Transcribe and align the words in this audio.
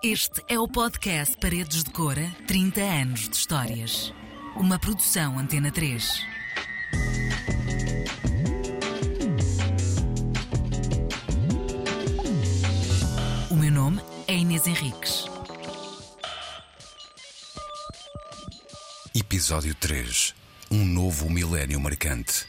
Este 0.00 0.44
é 0.48 0.56
o 0.56 0.68
podcast 0.68 1.36
Paredes 1.38 1.82
de 1.82 1.90
Cora 1.90 2.30
30 2.46 2.80
anos 2.80 3.28
de 3.28 3.34
histórias. 3.34 4.14
Uma 4.54 4.78
produção 4.78 5.36
Antena 5.36 5.72
3. 5.72 6.20
O 13.50 13.56
meu 13.56 13.72
nome 13.72 14.00
é 14.28 14.36
Inês 14.36 14.68
Henriques. 14.68 15.24
Episódio 19.12 19.74
3 19.74 20.32
Um 20.70 20.84
novo 20.84 21.28
milénio 21.28 21.80
marcante. 21.80 22.46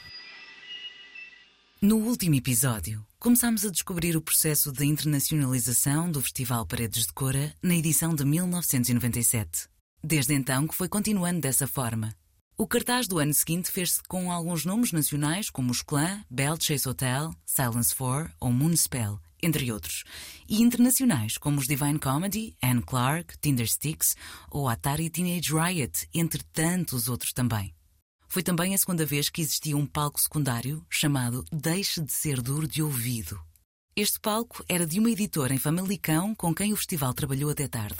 No 1.82 1.96
último 1.96 2.36
episódio, 2.36 3.04
começámos 3.20 3.66
a 3.66 3.70
descobrir 3.70 4.16
o 4.16 4.22
processo 4.22 4.72
de 4.72 4.86
internacionalização 4.86 6.10
do 6.10 6.22
Festival 6.22 6.64
Paredes 6.64 7.06
de 7.06 7.12
Cora 7.12 7.54
na 7.62 7.74
edição 7.74 8.14
de 8.14 8.24
1997. 8.24 9.68
Desde 10.02 10.32
então 10.32 10.66
que 10.66 10.74
foi 10.74 10.88
continuando 10.88 11.38
dessa 11.38 11.66
forma. 11.66 12.14
O 12.56 12.66
cartaz 12.66 13.06
do 13.06 13.18
ano 13.18 13.34
seguinte 13.34 13.70
fez-se 13.70 14.02
com 14.08 14.32
alguns 14.32 14.64
nomes 14.64 14.90
nacionais 14.90 15.50
como 15.50 15.70
os 15.70 15.82
Clã, 15.82 16.24
Bell 16.30 16.56
Chase 16.58 16.88
Hotel, 16.88 17.34
Silence 17.44 17.94
4 17.94 18.32
ou 18.40 18.50
Moonspell, 18.50 19.20
entre 19.42 19.70
outros, 19.70 20.04
e 20.48 20.62
internacionais 20.62 21.36
como 21.36 21.58
os 21.58 21.68
Divine 21.68 21.98
Comedy, 21.98 22.56
Anne 22.62 22.80
Clark, 22.80 23.36
Tinder 23.38 23.68
Sticks 23.68 24.16
ou 24.50 24.66
Atari 24.66 25.10
Teenage 25.10 25.52
Riot, 25.52 26.08
entre 26.14 26.42
tantos 26.54 27.06
outros 27.06 27.34
também. 27.34 27.74
Foi 28.32 28.44
também 28.44 28.76
a 28.76 28.78
segunda 28.78 29.04
vez 29.04 29.28
que 29.28 29.42
existia 29.42 29.76
um 29.76 29.84
palco 29.84 30.20
secundário 30.20 30.86
chamado 30.88 31.44
Deixe 31.50 32.00
de 32.00 32.12
Ser 32.12 32.40
Duro 32.40 32.68
de 32.68 32.80
Ouvido. 32.80 33.42
Este 33.96 34.20
palco 34.20 34.64
era 34.68 34.86
de 34.86 35.00
uma 35.00 35.10
editora 35.10 35.52
em 35.52 35.58
Famalicão 35.58 36.32
com 36.36 36.54
quem 36.54 36.72
o 36.72 36.76
festival 36.76 37.12
trabalhou 37.12 37.50
até 37.50 37.66
tarde. 37.66 37.98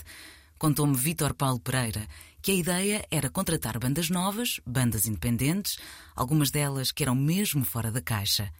Contou-me 0.56 0.96
Vítor 0.96 1.34
Paulo 1.34 1.58
Pereira 1.58 2.06
que 2.40 2.52
a 2.52 2.54
ideia 2.54 3.04
era 3.10 3.28
contratar 3.28 3.76
bandas 3.80 4.08
novas, 4.08 4.60
bandas 4.64 5.08
independentes, 5.08 5.80
algumas 6.14 6.52
delas 6.52 6.92
que 6.92 7.02
eram 7.02 7.16
mesmo 7.16 7.64
fora 7.64 7.90
da 7.90 8.00
caixa. 8.00 8.52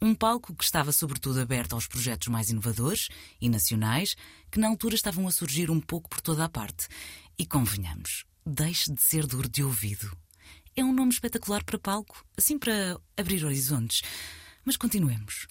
Um 0.00 0.14
palco 0.14 0.54
que 0.54 0.64
estava 0.64 0.92
sobretudo 0.92 1.42
aberto 1.42 1.74
aos 1.74 1.86
projetos 1.86 2.28
mais 2.28 2.48
inovadores 2.48 3.10
e 3.38 3.50
nacionais, 3.50 4.16
que 4.50 4.58
na 4.58 4.68
altura 4.68 4.94
estavam 4.94 5.28
a 5.28 5.30
surgir 5.30 5.70
um 5.70 5.78
pouco 5.78 6.08
por 6.08 6.22
toda 6.22 6.46
a 6.46 6.48
parte. 6.48 6.88
E 7.38 7.44
convenhamos, 7.44 8.24
deixe 8.46 8.90
de 8.90 9.02
ser 9.02 9.26
duro 9.26 9.46
de 9.46 9.62
ouvido. 9.62 10.10
É 10.78 10.84
um 10.84 10.92
nome 10.92 11.10
espetacular 11.10 11.64
para 11.64 11.76
palco, 11.76 12.24
assim 12.36 12.56
para 12.56 12.96
abrir 13.16 13.44
horizontes. 13.44 14.00
Mas 14.64 14.76
continuemos. 14.76 15.48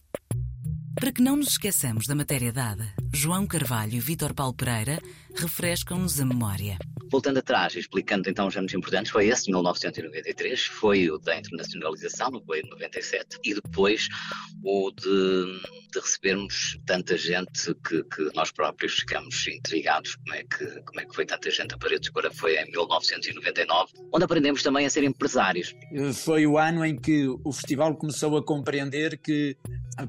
Para 0.99 1.11
que 1.11 1.21
não 1.21 1.35
nos 1.35 1.49
esqueçamos 1.49 2.07
da 2.07 2.15
matéria 2.15 2.51
dada, 2.51 2.91
João 3.13 3.45
Carvalho 3.45 3.93
e 3.93 3.99
Vítor 3.99 4.33
Paulo 4.33 4.55
Pereira 4.55 4.99
refrescam-nos 5.35 6.19
a 6.19 6.25
memória. 6.25 6.75
Voltando 7.11 7.37
atrás, 7.37 7.75
explicando 7.75 8.27
então 8.27 8.47
os 8.47 8.57
anos 8.57 8.73
importantes, 8.73 9.11
foi 9.11 9.27
esse 9.27 9.45
de 9.45 9.51
1993, 9.51 10.65
foi 10.65 11.09
o 11.09 11.19
da 11.19 11.37
internacionalização, 11.37 12.31
no 12.31 12.41
Boeio 12.41 12.63
de 12.63 12.71
97, 12.71 13.37
e 13.45 13.53
depois 13.53 14.09
o 14.63 14.91
de, 14.91 15.61
de 15.93 15.99
recebermos 15.99 16.77
tanta 16.85 17.15
gente 17.15 17.75
que, 17.87 18.03
que, 18.03 18.35
nós 18.35 18.51
próprios 18.51 18.95
ficamos 18.95 19.47
intrigados 19.47 20.15
como 20.15 20.33
é, 20.33 20.43
que, 20.43 20.65
como 20.81 20.99
é 20.99 21.05
que 21.05 21.15
foi 21.15 21.25
tanta 21.27 21.51
gente 21.51 21.75
a 21.75 21.77
Paredes 21.77 22.09
Agora 22.09 22.31
foi 22.31 22.57
em 22.57 22.71
1999, 22.71 23.93
onde 24.11 24.25
aprendemos 24.25 24.63
também 24.63 24.85
a 24.85 24.89
ser 24.89 25.03
empresários. 25.03 25.75
Foi 26.25 26.47
o 26.47 26.57
ano 26.57 26.83
em 26.83 26.97
que 26.97 27.27
o 27.27 27.51
festival 27.51 27.95
começou 27.95 28.35
a 28.35 28.43
compreender 28.43 29.17
que 29.19 29.55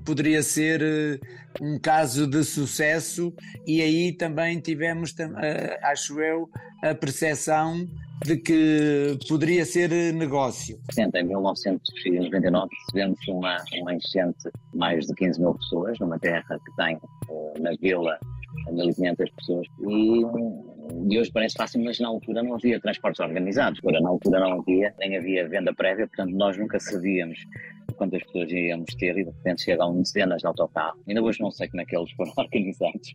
poderia 0.05 0.42
ser 0.42 0.83
eh, 0.83 1.19
um 1.61 1.78
caso 1.78 2.27
de 2.27 2.44
sucesso 2.44 3.33
e 3.67 3.81
aí 3.81 4.12
também 4.12 4.61
tivemos, 4.61 5.14
eh, 5.19 5.78
acho 5.83 6.20
eu, 6.20 6.48
a 6.83 6.94
percepção 6.94 7.86
de 8.25 8.36
que 8.36 9.19
poderia 9.28 9.64
ser 9.64 9.91
negócio. 10.12 10.78
Em 10.98 11.25
1999 11.25 12.69
recebemos 12.87 13.28
uma, 13.28 13.56
uma 13.81 13.94
enchente 13.94 14.50
de 14.72 14.78
mais 14.78 15.06
de 15.06 15.15
15 15.15 15.41
mil 15.41 15.54
pessoas 15.54 15.98
numa 15.98 16.19
terra 16.19 16.60
que 16.65 16.77
tem 16.77 16.98
eh, 17.31 17.60
na 17.60 17.71
vila 17.81 18.19
1.500 18.71 19.32
pessoas 19.37 19.66
e 19.88 20.25
de 20.93 21.19
hoje 21.19 21.31
parece 21.32 21.54
fácil, 21.56 21.82
mas 21.82 21.99
na 21.99 22.09
altura 22.09 22.43
não 22.43 22.54
havia 22.54 22.81
transportes 22.81 23.21
organizados, 23.21 23.78
agora 23.81 24.00
na 24.00 24.09
altura 24.09 24.41
não 24.41 24.60
havia, 24.60 24.94
nem 24.99 25.16
havia 25.16 25.49
venda 25.49 25.75
prévia, 25.75 26.06
portanto 26.06 26.32
nós 26.32 26.56
nunca 26.56 26.78
sabíamos 26.81 27.38
quantas 27.97 28.22
pessoas 28.25 28.50
íamos 28.50 28.94
ter 28.94 29.19
e 29.19 29.25
de 29.25 29.31
repente 29.31 29.62
chegam 29.62 30.00
dezenas 30.00 30.41
de 30.41 30.47
autocarros. 30.47 31.00
Ainda 31.06 31.22
hoje 31.22 31.41
não 31.41 31.50
sei 31.50 31.69
como 31.69 31.82
é 31.82 31.84
que 31.84 31.97
eles 31.97 32.10
foram 32.12 32.32
organizados. 32.38 33.15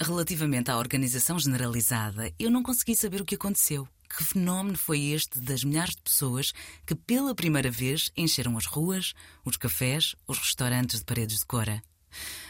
Relativamente 0.00 0.70
à 0.70 0.76
organização 0.76 1.38
generalizada, 1.38 2.30
eu 2.38 2.50
não 2.50 2.62
consegui 2.62 2.94
saber 2.94 3.20
o 3.20 3.24
que 3.24 3.36
aconteceu. 3.36 3.88
Que 4.08 4.22
fenómeno 4.22 4.76
foi 4.76 5.06
este 5.06 5.40
das 5.40 5.64
milhares 5.64 5.96
de 5.96 6.02
pessoas 6.02 6.52
que 6.86 6.94
pela 6.94 7.34
primeira 7.34 7.70
vez 7.70 8.12
encheram 8.16 8.56
as 8.56 8.66
ruas, 8.66 9.14
os 9.44 9.56
cafés, 9.56 10.14
os 10.28 10.38
restaurantes 10.38 11.00
de 11.00 11.04
paredes 11.04 11.38
de 11.38 11.46
cora? 11.46 11.82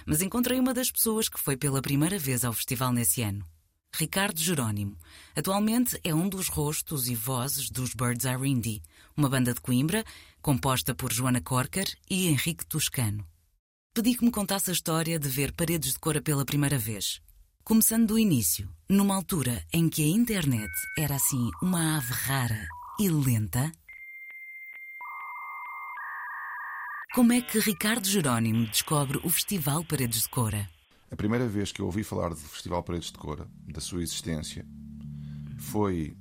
Mas 0.05 0.21
encontrei 0.21 0.59
uma 0.59 0.75
das 0.75 0.91
pessoas 0.91 1.29
que 1.29 1.41
foi 1.41 1.57
pela 1.57 1.81
primeira 1.81 2.19
vez 2.19 2.45
ao 2.45 2.53
festival 2.53 2.93
nesse 2.93 3.23
ano. 3.23 3.47
Ricardo 3.97 4.41
Jerónimo. 4.41 4.97
Atualmente 5.37 5.99
é 6.03 6.13
um 6.13 6.29
dos 6.29 6.49
rostos 6.49 7.09
e 7.09 7.15
vozes 7.15 7.71
dos 7.71 7.95
Birds 7.95 8.27
Are 8.27 8.49
Indie, 8.49 8.83
uma 9.17 9.29
banda 9.29 9.55
de 9.55 9.61
Coimbra 9.61 10.05
composta 10.43 10.95
por 10.95 11.13
Joana 11.13 11.41
Corker 11.41 11.87
e 12.11 12.27
Henrique 12.27 12.67
Toscano. 12.67 13.25
Pedi 13.95 14.17
que 14.17 14.25
me 14.25 14.33
contasse 14.33 14.71
a 14.71 14.73
história 14.73 15.17
de 15.17 15.29
ver 15.29 15.53
Paredes 15.53 15.93
de 15.93 15.99
Cora 16.01 16.21
pela 16.21 16.45
primeira 16.45 16.77
vez. 16.77 17.21
Começando 17.63 18.09
do 18.09 18.19
início, 18.19 18.69
numa 18.89 19.15
altura 19.15 19.65
em 19.73 19.89
que 19.89 20.03
a 20.03 20.09
internet 20.09 20.73
era 20.99 21.15
assim 21.15 21.51
uma 21.63 21.97
ave 21.97 22.13
rara 22.13 22.67
e 22.99 23.09
lenta. 23.09 23.71
Como 27.15 27.33
é 27.33 27.41
que 27.41 27.61
Ricardo 27.61 28.09
Jerónimo 28.09 28.67
descobre 28.67 29.21
o 29.23 29.31
Festival 29.31 29.85
Paredes 29.85 30.23
de 30.23 30.29
Cora? 30.29 30.69
A 31.15 31.17
primeira 31.17 31.47
vez 31.47 31.71
que 31.71 31.81
eu 31.81 31.87
ouvi 31.87 32.03
falar 32.03 32.31
do 32.31 32.35
Festival 32.35 32.83
Paredes 32.83 33.13
de 33.13 33.19
Cora, 33.19 33.47
da 33.73 33.81
sua 33.81 34.03
existência, 34.03 34.67
foi 35.59 36.17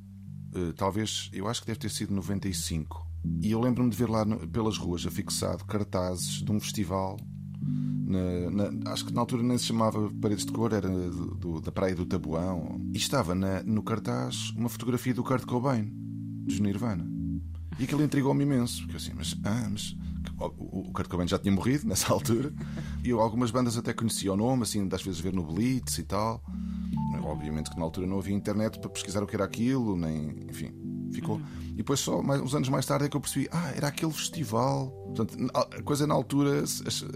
uh, 0.55 0.71
talvez, 0.73 1.31
eu 1.33 1.47
acho 1.47 1.61
que 1.61 1.65
deve 1.65 1.79
ter 1.79 1.89
sido 1.89 2.13
95. 2.13 3.03
E 3.41 3.49
eu 3.49 3.59
lembro-me 3.59 3.89
de 3.89 3.97
ver 3.97 4.07
lá 4.07 4.23
no, 4.23 4.47
pelas 4.47 4.77
ruas 4.77 5.03
afixado 5.07 5.65
cartazes 5.65 6.43
de 6.43 6.51
um 6.51 6.59
festival 6.59 7.17
na, 7.59 8.69
na, 8.69 8.91
acho 8.91 9.07
que 9.07 9.13
na 9.13 9.21
altura 9.21 9.41
nem 9.41 9.57
se 9.57 9.65
chamava 9.65 10.11
Paredes 10.21 10.45
de 10.45 10.51
Cor, 10.51 10.71
era 10.71 10.87
do, 10.87 11.33
do, 11.37 11.59
da 11.59 11.71
Praia 11.71 11.95
do 11.95 12.05
Tabuão. 12.05 12.79
E 12.93 12.97
estava 12.97 13.33
na, 13.33 13.63
no 13.63 13.81
cartaz 13.81 14.51
uma 14.51 14.69
fotografia 14.69 15.15
do 15.15 15.23
Kurt 15.23 15.43
Cobain, 15.45 15.91
dos 16.45 16.59
Nirvana. 16.59 17.09
E 17.79 17.85
aquilo 17.85 18.03
intrigou-me 18.03 18.43
imenso. 18.43 18.81
Porque 18.81 18.93
eu 18.93 18.97
assim, 18.97 19.13
mas, 19.15 19.35
ah, 19.43 19.67
mas 19.71 19.95
o, 20.39 20.79
o 20.79 20.91
Kurt 20.91 21.07
Cobain 21.07 21.27
já 21.27 21.39
tinha 21.39 21.53
morrido 21.53 21.87
nessa 21.87 22.11
altura. 22.13 22.53
E 23.03 23.09
eu, 23.09 23.19
algumas 23.19 23.51
bandas 23.51 23.77
até 23.77 23.93
conhecia 23.93 24.33
o 24.33 24.37
nome, 24.37 24.63
assim, 24.63 24.87
das 24.87 25.01
vezes 25.01 25.19
ver 25.19 25.33
no 25.33 25.43
Blitz 25.43 25.97
e 25.97 26.03
tal. 26.03 26.43
Obviamente 27.23 27.69
que 27.69 27.77
na 27.77 27.83
altura 27.83 28.05
não 28.05 28.19
havia 28.19 28.35
internet 28.35 28.79
para 28.79 28.89
pesquisar 28.89 29.23
o 29.23 29.27
que 29.27 29.35
era 29.35 29.45
aquilo, 29.45 29.95
nem. 29.95 30.45
Enfim, 30.49 30.73
ficou. 31.13 31.39
E 31.73 31.77
depois, 31.77 31.99
só 31.99 32.21
mais, 32.21 32.41
uns 32.41 32.53
anos 32.53 32.69
mais 32.69 32.85
tarde, 32.85 33.05
é 33.05 33.09
que 33.09 33.15
eu 33.15 33.21
percebi: 33.21 33.47
ah, 33.51 33.71
era 33.75 33.87
aquele 33.87 34.11
festival. 34.11 34.89
Portanto, 35.15 35.37
a 35.53 35.81
coisa 35.83 36.05
na 36.05 36.13
altura, 36.13 36.63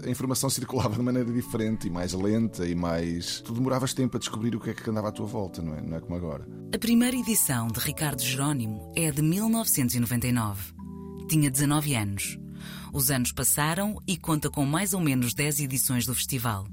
a 0.04 0.10
informação 0.10 0.48
circulava 0.50 0.94
de 0.94 1.02
maneira 1.02 1.30
diferente 1.30 1.88
e 1.88 1.90
mais 1.90 2.12
lenta 2.12 2.66
e 2.66 2.74
mais. 2.74 3.40
Tu 3.42 3.52
demoravas 3.52 3.92
tempo 3.92 4.16
a 4.16 4.20
descobrir 4.20 4.54
o 4.56 4.60
que 4.60 4.70
é 4.70 4.74
que 4.74 4.88
andava 4.88 5.08
à 5.08 5.12
tua 5.12 5.26
volta, 5.26 5.60
não 5.60 5.74
é? 5.74 5.82
Não 5.82 5.96
é 5.96 6.00
como 6.00 6.16
agora. 6.16 6.46
A 6.74 6.78
primeira 6.78 7.16
edição 7.16 7.68
de 7.68 7.78
Ricardo 7.80 8.22
Jerónimo 8.22 8.92
é 8.96 9.10
de 9.10 9.22
1999. 9.22 10.74
Tinha 11.28 11.50
19 11.50 11.94
anos. 11.94 12.38
Os 12.92 13.10
anos 13.10 13.32
passaram 13.32 13.96
e 14.06 14.16
conta 14.16 14.50
com 14.50 14.64
mais 14.64 14.94
ou 14.94 15.00
menos 15.00 15.34
10 15.34 15.60
edições 15.60 16.06
do 16.06 16.14
festival. 16.14 16.66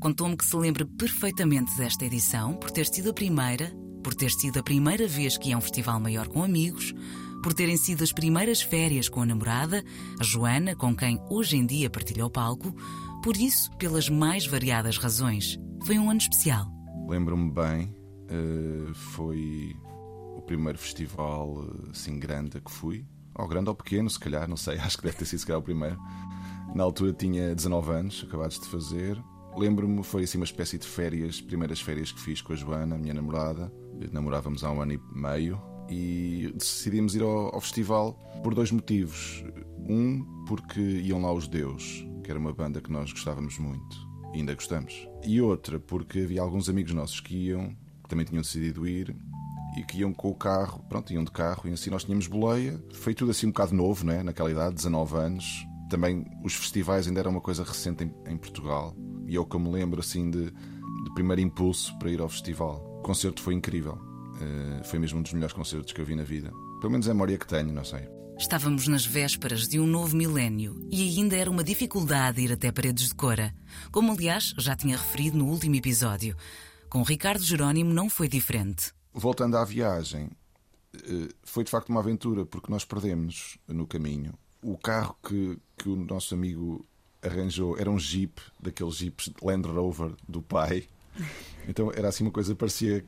Contou-me 0.00 0.36
que 0.36 0.44
se 0.44 0.56
lembra 0.56 0.84
perfeitamente 0.84 1.76
desta 1.76 2.04
edição 2.04 2.54
por 2.54 2.70
ter 2.70 2.86
sido 2.86 3.10
a 3.10 3.14
primeira, 3.14 3.72
por 4.02 4.14
ter 4.14 4.30
sido 4.30 4.58
a 4.58 4.62
primeira 4.62 5.08
vez 5.08 5.36
que 5.36 5.52
a 5.52 5.58
um 5.58 5.60
festival 5.60 5.98
maior 5.98 6.28
com 6.28 6.44
amigos, 6.44 6.94
por 7.42 7.54
terem 7.54 7.76
sido 7.76 8.02
as 8.02 8.12
primeiras 8.12 8.60
férias 8.60 9.08
com 9.08 9.22
a 9.22 9.26
namorada, 9.26 9.84
a 10.18 10.24
Joana, 10.24 10.74
com 10.74 10.94
quem 10.94 11.18
hoje 11.30 11.56
em 11.56 11.64
dia 11.64 11.88
partilha 11.88 12.26
o 12.26 12.30
palco, 12.30 12.74
por 13.22 13.36
isso, 13.36 13.70
pelas 13.78 14.08
mais 14.08 14.46
variadas 14.46 14.98
razões. 14.98 15.58
Foi 15.84 15.98
um 15.98 16.10
ano 16.10 16.20
especial. 16.20 16.66
Lembro-me 17.08 17.50
bem, 17.50 17.94
uh, 18.30 18.94
foi 18.94 19.74
o 20.36 20.42
primeiro 20.42 20.78
festival 20.78 21.68
assim 21.90 22.18
grande 22.18 22.58
a 22.58 22.60
que 22.60 22.70
fui. 22.70 23.06
Ou 23.38 23.46
grande 23.46 23.68
ou 23.68 23.74
pequeno, 23.74 24.08
se 24.08 24.18
calhar, 24.18 24.48
não 24.48 24.56
sei, 24.56 24.78
acho 24.80 24.96
que 24.98 25.04
deve 25.04 25.16
ter 25.16 25.24
sido 25.24 25.40
se 25.40 25.46
calhar 25.46 25.60
o 25.60 25.64
primeiro. 25.64 25.98
Na 26.74 26.84
altura 26.84 27.12
tinha 27.12 27.54
19 27.54 27.90
anos, 27.90 28.24
acabados 28.26 28.58
de 28.58 28.66
fazer. 28.66 29.22
Lembro-me, 29.56 30.02
foi 30.02 30.24
assim 30.24 30.38
uma 30.38 30.44
espécie 30.44 30.78
de 30.78 30.86
férias, 30.86 31.40
primeiras 31.40 31.80
férias 31.80 32.12
que 32.12 32.20
fiz 32.20 32.42
com 32.42 32.52
a 32.52 32.56
Joana, 32.56 32.98
minha 32.98 33.14
namorada. 33.14 33.72
Namorávamos 34.12 34.62
há 34.62 34.70
um 34.70 34.82
ano 34.82 34.92
e 34.92 35.00
meio 35.14 35.60
e 35.88 36.52
decidimos 36.54 37.14
ir 37.14 37.22
ao, 37.22 37.54
ao, 37.54 37.60
festival 37.60 38.12
por 38.42 38.54
dois 38.54 38.70
motivos. 38.70 39.44
Um, 39.88 40.44
porque 40.46 40.80
iam 40.80 41.22
lá 41.22 41.32
os 41.32 41.48
Deus, 41.48 42.06
que 42.22 42.30
era 42.30 42.38
uma 42.38 42.52
banda 42.52 42.80
que 42.80 42.90
nós 42.90 43.12
gostávamos 43.12 43.58
muito. 43.58 43.96
E 44.34 44.38
ainda 44.38 44.54
gostamos. 44.54 45.08
E 45.24 45.40
outra, 45.40 45.78
porque 45.78 46.20
havia 46.20 46.42
alguns 46.42 46.68
amigos 46.68 46.92
nossos 46.92 47.20
que 47.20 47.46
iam, 47.46 47.74
que 48.02 48.08
também 48.08 48.26
tinham 48.26 48.42
decidido 48.42 48.86
ir, 48.86 49.16
e 49.76 49.82
que 49.82 49.98
iam 49.98 50.12
com 50.12 50.30
o 50.30 50.34
carro, 50.34 50.84
pronto, 50.88 51.12
iam 51.12 51.22
de 51.22 51.30
carro, 51.30 51.68
e 51.68 51.72
assim 51.72 51.90
nós 51.90 52.04
tínhamos 52.04 52.26
boleia. 52.26 52.82
Foi 52.94 53.14
tudo 53.14 53.30
assim 53.30 53.46
um 53.46 53.50
bocado 53.50 53.74
novo, 53.74 54.04
né? 54.04 54.22
naquela 54.22 54.50
idade, 54.50 54.74
19 54.74 55.16
anos. 55.16 55.66
Também 55.90 56.24
os 56.42 56.54
festivais 56.54 57.06
ainda 57.06 57.20
eram 57.20 57.30
uma 57.30 57.40
coisa 57.40 57.62
recente 57.62 58.04
em, 58.04 58.32
em 58.32 58.36
Portugal. 58.36 58.96
E 59.26 59.36
é 59.36 59.40
o 59.40 59.44
que 59.44 59.54
eu 59.54 59.60
me 59.60 59.70
lembro 59.70 60.00
assim 60.00 60.30
de, 60.30 60.50
de 60.50 61.14
primeiro 61.14 61.40
impulso 61.40 61.96
para 61.98 62.10
ir 62.10 62.20
ao 62.20 62.28
festival. 62.28 62.98
O 63.00 63.02
concerto 63.02 63.42
foi 63.42 63.54
incrível. 63.54 63.94
Uh, 63.94 64.84
foi 64.84 64.98
mesmo 64.98 65.18
um 65.18 65.22
dos 65.22 65.32
melhores 65.32 65.54
concertos 65.54 65.92
que 65.92 66.00
eu 66.00 66.04
vi 66.04 66.14
na 66.14 66.24
vida. 66.24 66.50
Pelo 66.80 66.90
menos 66.90 67.06
é 67.06 67.10
a 67.10 67.14
memória 67.14 67.38
que 67.38 67.46
tenho, 67.46 67.72
não 67.72 67.84
sei. 67.84 68.08
Estávamos 68.38 68.86
nas 68.86 69.06
vésperas 69.06 69.66
de 69.66 69.80
um 69.80 69.86
novo 69.86 70.14
milénio 70.14 70.86
e 70.90 71.02
ainda 71.02 71.36
era 71.36 71.50
uma 71.50 71.64
dificuldade 71.64 72.42
ir 72.42 72.52
até 72.52 72.70
Paredes 72.70 73.08
de 73.08 73.14
Cora, 73.14 73.54
como 73.90 74.12
aliás 74.12 74.52
já 74.58 74.76
tinha 74.76 74.96
referido 74.96 75.38
no 75.38 75.46
último 75.46 75.74
episódio. 75.74 76.36
Com 76.90 77.02
Ricardo 77.02 77.42
Jerónimo 77.42 77.94
não 77.94 78.10
foi 78.10 78.28
diferente. 78.28 78.92
Voltando 79.18 79.56
à 79.56 79.64
viagem, 79.64 80.28
eh, 80.94 81.28
foi 81.42 81.64
de 81.64 81.70
facto 81.70 81.88
uma 81.88 82.00
aventura 82.00 82.44
porque 82.44 82.70
nós 82.70 82.84
perdemos 82.84 83.56
no 83.66 83.86
caminho. 83.86 84.34
O 84.60 84.76
carro 84.76 85.16
que, 85.26 85.58
que 85.74 85.88
o 85.88 85.96
nosso 85.96 86.34
amigo 86.34 86.84
arranjou 87.22 87.78
era 87.78 87.90
um 87.90 87.98
Jeep, 87.98 88.38
daqueles 88.60 88.96
Jeeps 88.96 89.32
Land 89.42 89.68
Rover 89.68 90.12
do 90.28 90.42
pai. 90.42 90.86
Então 91.68 91.90
era 91.90 92.08
assim 92.08 92.22
uma 92.22 92.30
coisa, 92.30 92.54
parecia 92.54 93.04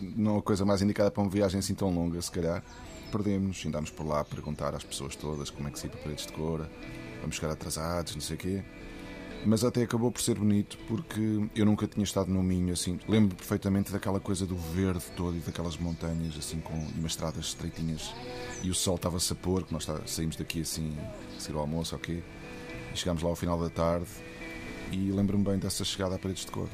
não 0.00 0.38
a 0.38 0.42
coisa 0.42 0.64
mais 0.64 0.82
indicada 0.82 1.08
para 1.08 1.22
uma 1.22 1.30
viagem 1.30 1.60
assim 1.60 1.74
tão 1.74 1.94
longa, 1.94 2.20
se 2.20 2.32
calhar 2.32 2.64
perdemos, 3.12 3.64
andámos 3.64 3.90
por 3.90 4.04
lá 4.04 4.20
a 4.20 4.24
perguntar 4.24 4.74
às 4.74 4.82
pessoas 4.82 5.14
todas 5.14 5.50
como 5.50 5.68
é 5.68 5.70
que 5.70 5.78
se 5.78 5.86
ia 5.86 5.90
para 5.92 6.00
Paredes 6.00 6.26
de 6.26 6.32
Cora, 6.32 6.68
vamos 7.20 7.36
chegar 7.36 7.52
atrasados, 7.52 8.14
não 8.14 8.20
sei 8.20 8.34
o 8.34 8.38
quê. 8.38 8.64
Mas 9.44 9.64
até 9.64 9.82
acabou 9.82 10.10
por 10.12 10.22
ser 10.22 10.38
bonito 10.38 10.78
porque 10.86 11.20
eu 11.54 11.66
nunca 11.66 11.86
tinha 11.86 12.04
estado 12.04 12.30
no 12.30 12.42
Minho 12.42 12.72
assim. 12.72 12.98
Lembro 13.08 13.34
perfeitamente 13.34 13.90
daquela 13.90 14.20
coisa 14.20 14.46
do 14.46 14.56
verde 14.56 15.04
todo 15.16 15.36
e 15.36 15.40
daquelas 15.40 15.76
montanhas 15.76 16.36
assim 16.38 16.60
com 16.60 16.74
umas 16.74 17.12
estradas 17.12 17.46
estreitinhas 17.46 18.14
e 18.62 18.70
o 18.70 18.74
sol 18.74 18.94
estava-se 18.94 19.32
a 19.32 19.36
pôr, 19.36 19.64
que 19.64 19.72
nós 19.72 19.86
saímos 20.06 20.36
daqui 20.36 20.60
assim, 20.60 20.96
a 21.36 21.40
seguir 21.40 21.58
almoço, 21.58 21.96
ok? 21.96 22.22
E 22.92 22.96
chegámos 22.96 23.22
lá 23.22 23.30
ao 23.30 23.36
final 23.36 23.58
da 23.58 23.68
tarde 23.68 24.06
e 24.92 25.10
lembro-me 25.10 25.42
bem 25.42 25.58
dessa 25.58 25.84
chegada 25.84 26.14
a 26.14 26.18
Paredes 26.18 26.44
de 26.44 26.52
Cor. 26.52 26.68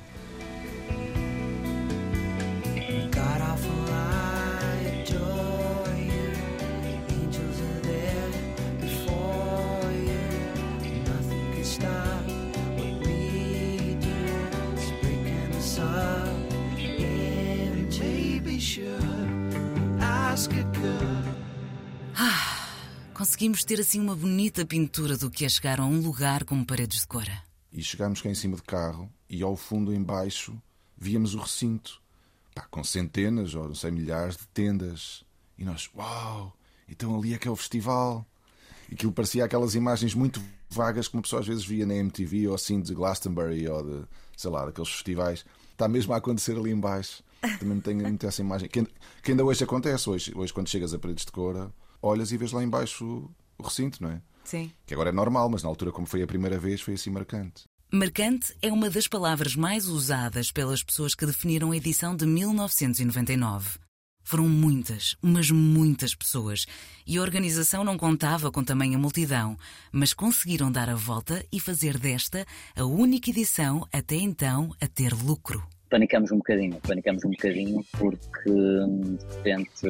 Conseguimos 23.39 23.63
ter 23.63 23.79
assim 23.79 24.01
uma 24.01 24.17
bonita 24.17 24.67
pintura 24.67 25.17
do 25.17 25.31
que 25.31 25.45
é 25.45 25.49
chegar 25.49 25.79
a 25.79 25.85
um 25.85 26.01
lugar 26.01 26.43
como 26.43 26.67
Paredes 26.67 27.03
de 27.03 27.07
Cora. 27.07 27.41
E 27.73 27.81
chegámos 27.81 28.21
cá 28.21 28.29
em 28.29 28.35
cima 28.35 28.57
de 28.57 28.63
carro 28.63 29.09
e 29.31 29.45
ao 29.45 29.57
fundo, 29.57 29.95
embaixo, 29.95 30.61
víamos 30.97 31.37
o 31.37 31.39
recinto, 31.39 32.03
pá, 32.53 32.63
com 32.69 32.83
centenas 32.83 33.55
ou 33.55 33.69
não 33.69 33.77
sei, 33.77 33.93
milhares 33.93 34.37
de 34.37 34.45
tendas. 34.49 35.23
E 35.57 35.65
nós, 35.65 35.89
uau, 35.95 36.53
então 36.89 37.17
ali 37.17 37.33
é 37.33 37.39
que 37.39 37.47
é 37.47 37.51
o 37.51 37.55
festival. 37.55 38.27
Aquilo 38.91 39.13
parecia 39.13 39.45
aquelas 39.45 39.77
imagens 39.77 40.15
muito 40.15 40.43
vagas 40.69 41.07
que 41.07 41.15
uma 41.15 41.23
pessoa 41.23 41.39
às 41.39 41.47
vezes 41.47 41.65
via 41.65 41.87
na 41.87 41.95
MTV 41.95 42.49
ou 42.49 42.57
assim 42.57 42.81
de 42.81 42.93
Glastonbury 42.93 43.69
ou 43.69 43.85
de, 43.85 44.05
sei 44.37 44.51
lá, 44.51 44.67
daqueles 44.67 44.91
festivais. 44.91 45.45
Está 45.71 45.87
mesmo 45.87 46.13
a 46.13 46.17
acontecer 46.17 46.59
ali 46.59 46.73
embaixo. 46.73 47.23
Também 47.61 47.79
tenho 47.81 48.03
muito 48.03 48.27
essa 48.27 48.41
imagem. 48.41 48.69
Que 48.69 49.31
ainda 49.31 49.45
hoje 49.45 49.63
acontece. 49.63 50.11
Hoje, 50.11 50.33
hoje, 50.35 50.53
quando 50.53 50.69
chegas 50.69 50.93
a 50.93 50.99
Paredes 50.99 51.25
de 51.25 51.31
Cora, 51.31 51.73
olhas 52.03 52.33
e 52.33 52.37
vês 52.37 52.53
lá 52.53 52.63
embaixo 52.63 53.31
o 53.59 53.63
recinto, 53.63 54.03
não 54.03 54.11
é? 54.11 54.23
Sim. 54.45 54.71
Que 54.87 54.95
agora 54.95 55.11
é 55.11 55.13
normal, 55.13 55.49
mas 55.51 55.63
na 55.63 55.69
altura, 55.69 55.93
como 55.93 56.07
foi 56.07 56.23
a 56.23 56.27
primeira 56.27 56.59
vez, 56.59 56.81
foi 56.81 56.95
assim 56.95 57.11
marcante. 57.11 57.65
Marcante 57.93 58.55
é 58.61 58.73
uma 58.73 58.91
das 58.91 59.09
palavras 59.09 59.57
mais 59.57 59.87
usadas 59.87 60.53
pelas 60.53 60.83
pessoas 60.83 61.15
que 61.15 61.27
definiram 61.27 61.71
a 61.71 61.77
edição 61.77 62.15
de 62.15 62.27
1999. 62.27 63.79
Foram 64.23 64.47
muitas, 64.47 65.17
mas 65.23 65.51
muitas 65.51 66.15
pessoas, 66.15 66.67
e 67.07 67.17
a 67.17 67.23
organização 67.23 67.83
não 67.83 67.97
contava 67.97 68.53
com 68.53 68.63
tamanha 68.63 68.99
multidão, 68.99 69.57
mas 69.91 70.13
conseguiram 70.13 70.71
dar 70.71 70.91
a 70.91 70.95
volta 70.95 71.43
e 71.51 71.59
fazer 71.59 71.99
desta 71.99 72.45
a 72.77 72.85
única 72.85 73.31
edição 73.31 73.89
até 73.91 74.17
então 74.17 74.71
a 74.83 74.87
ter 74.87 75.15
lucro 75.15 75.67
panicamos 75.89 76.31
um 76.33 76.39
bocadinho, 76.39 76.79
panicamos 76.87 77.25
um 77.25 77.31
bocadinho 77.31 77.85
porque 77.99 78.51
de 78.51 79.37
repente 79.37 79.87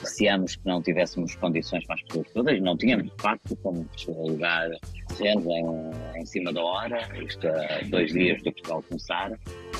receamos 0.00 0.56
que 0.56 0.66
não 0.66 0.82
tivéssemos 0.82 1.34
condições 1.36 1.84
para 1.86 1.96
as 1.96 2.02
pessoas 2.02 2.26
todas, 2.32 2.60
não 2.60 2.76
tínhamos 2.76 3.06
de 3.06 3.22
facto 3.22 3.56
como 3.56 3.86
lugar 4.08 4.70
terrenos 5.16 5.46
em, 5.46 6.20
em 6.20 6.26
cima 6.26 6.52
da 6.52 6.62
hora, 6.62 6.98
isto 7.22 7.46
há 7.46 7.88
dois 7.88 8.12
dias 8.12 8.42
do 8.42 8.52
festival 8.52 8.82
começar, 8.82 9.32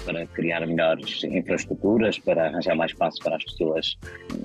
para 0.05 0.27
criar 0.27 0.67
melhores 0.67 1.25
infraestruturas, 1.25 2.19
para 2.19 2.49
arranjar 2.49 2.77
mais 2.77 2.93
espaço 2.93 3.19
para 3.23 3.37
as 3.37 3.45
pessoas 3.45 3.97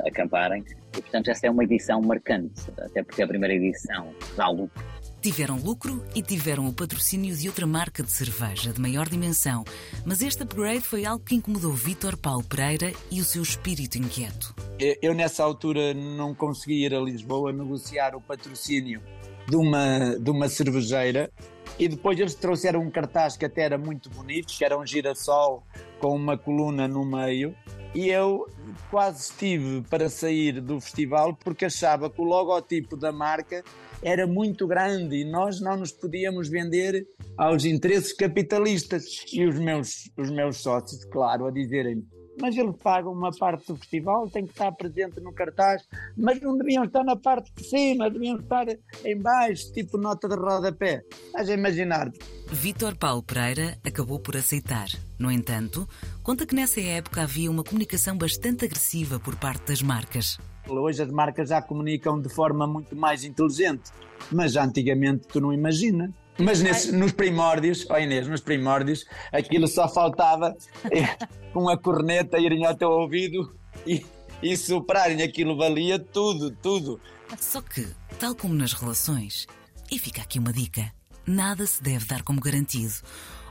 acamparem. 0.07 0.63
E, 0.97 1.01
portanto, 1.01 1.30
esta 1.30 1.47
é 1.47 1.50
uma 1.50 1.63
edição 1.63 2.01
marcante, 2.01 2.62
até 2.80 3.03
porque 3.03 3.21
é 3.21 3.25
a 3.25 3.27
primeira 3.27 3.53
edição 3.53 4.13
dá 4.35 4.47
lucro 4.47 4.83
Tiveram 5.21 5.57
lucro 5.57 6.01
e 6.16 6.21
tiveram 6.21 6.66
o 6.66 6.74
patrocínio 6.74 7.36
de 7.36 7.50
outra 7.50 7.68
marca 7.68 8.01
de 8.01 8.10
cerveja 8.10 8.71
de 8.71 8.80
maior 8.80 9.10
dimensão, 9.10 9.66
mas 10.06 10.21
este 10.21 10.44
upgrade 10.44 10.80
foi 10.80 11.04
algo 11.04 11.25
que 11.25 11.36
incomodou 11.36 11.74
Vítor 11.74 12.16
Paulo 12.16 12.42
Pereira 12.42 12.94
e 13.12 13.19
o 13.19 13.25
seu 13.25 13.44
espírito 13.44 13.98
inquieto. 13.98 14.56
Eu, 15.01 15.13
nessa 15.13 15.44
altura, 15.44 15.94
não 15.94 16.33
consegui 16.33 16.86
ir 16.86 16.95
a 16.95 17.01
Lisboa 17.01 17.51
negociar 17.51 18.16
o 18.16 18.21
patrocínio 18.21 19.01
de 19.45 19.57
uma, 19.57 20.18
de 20.18 20.31
uma 20.31 20.48
cervejeira 20.48 21.30
e 21.77 21.89
depois 21.89 22.18
eles 22.18 22.36
trouxeram 22.36 22.80
um 22.80 22.89
cartaz 22.89 23.36
que 23.36 23.44
até 23.44 23.63
era 23.63 23.77
muito 23.77 24.10
bonito, 24.10 24.48
que 24.57 24.63
era 24.63 24.80
um 24.80 24.86
girassol 24.86 25.63
com 26.00 26.16
uma 26.16 26.38
coluna 26.38 26.88
no 26.88 27.04
meio. 27.04 27.54
E 27.94 28.07
eu 28.09 28.47
quase 28.91 29.21
estive 29.24 29.81
para 29.89 30.09
sair 30.09 30.62
do 30.62 30.80
festival 30.80 31.36
porque 31.36 31.65
achava 31.65 32.09
que 32.09 32.21
o 32.21 32.24
logotipo 32.24 32.95
da 32.95 33.12
marca 33.12 33.63
era 34.01 34.27
muito 34.27 34.68
grande 34.68 35.18
e 35.18 35.25
nós 35.25 35.59
não 35.59 35.75
nos 35.75 35.91
podíamos 35.91 36.47
vender 36.47 37.07
aos 37.38 37.65
interesses 37.65 38.13
capitalistas. 38.13 39.25
E 39.33 39.45
os 39.45 39.57
meus, 39.57 40.09
os 40.18 40.30
meus 40.30 40.57
sócios, 40.57 41.03
claro, 41.06 41.47
a 41.47 41.51
dizerem 41.51 42.06
mas 42.41 42.55
eles 42.55 42.75
pagam 42.77 43.11
uma 43.11 43.31
parte 43.31 43.67
do 43.67 43.75
festival, 43.77 44.29
tem 44.29 44.45
que 44.45 44.51
estar 44.51 44.71
presente 44.71 45.19
no 45.19 45.33
cartaz, 45.33 45.87
mas 46.17 46.39
não 46.41 46.57
deviam 46.57 46.83
estar 46.83 47.03
na 47.03 47.15
parte 47.15 47.51
de 47.53 47.63
cima, 47.63 48.09
deviam 48.09 48.37
estar 48.37 48.65
em 49.03 49.17
baixo, 49.17 49.71
tipo 49.73 49.97
nota 49.97 50.27
de 50.27 50.35
rodapé. 50.35 51.03
Estás 51.27 51.49
a 51.49 51.53
imaginar? 51.53 52.11
Vítor 52.51 52.95
Paulo 52.95 53.21
Pereira 53.21 53.77
acabou 53.85 54.19
por 54.19 54.35
aceitar. 54.35 54.87
No 55.19 55.31
entanto, 55.31 55.87
conta 56.23 56.45
que 56.45 56.55
nessa 56.55 56.81
época 56.81 57.21
havia 57.21 57.51
uma 57.51 57.63
comunicação 57.63 58.17
bastante 58.17 58.65
agressiva 58.65 59.19
por 59.19 59.35
parte 59.35 59.67
das 59.67 59.81
marcas. 59.81 60.37
Hoje 60.67 61.03
as 61.03 61.11
marcas 61.11 61.49
já 61.49 61.61
comunicam 61.61 62.19
de 62.21 62.29
forma 62.29 62.67
muito 62.67 62.95
mais 62.95 63.23
inteligente, 63.23 63.91
mas 64.31 64.55
antigamente 64.55 65.27
tu 65.27 65.41
não 65.41 65.51
imaginas. 65.51 66.11
Mas 66.39 66.61
nesse, 66.61 66.91
nos 66.91 67.11
primórdios, 67.11 67.85
ó 67.89 67.95
oh 67.95 67.99
Inês, 67.99 68.27
nos 68.27 68.41
primórdios, 68.41 69.05
aquilo 69.31 69.67
só 69.67 69.89
faltava 69.89 70.55
eh, 70.91 71.27
com 71.51 71.67
a 71.67 71.77
corneta 71.77 72.39
irem 72.39 72.65
ao 72.65 72.75
teu 72.75 72.89
ouvido 72.89 73.53
e, 73.85 74.05
e 74.41 74.55
soprarem 74.55 75.21
aquilo 75.21 75.57
valia 75.57 75.99
tudo, 75.99 76.49
tudo. 76.51 76.99
Só 77.37 77.61
que, 77.61 77.87
tal 78.17 78.33
como 78.35 78.53
nas 78.53 78.73
relações, 78.73 79.47
e 79.91 79.99
fica 79.99 80.21
aqui 80.21 80.39
uma 80.39 80.53
dica: 80.53 80.91
nada 81.27 81.65
se 81.65 81.83
deve 81.83 82.05
dar 82.05 82.23
como 82.23 82.39
garantido. 82.39 82.93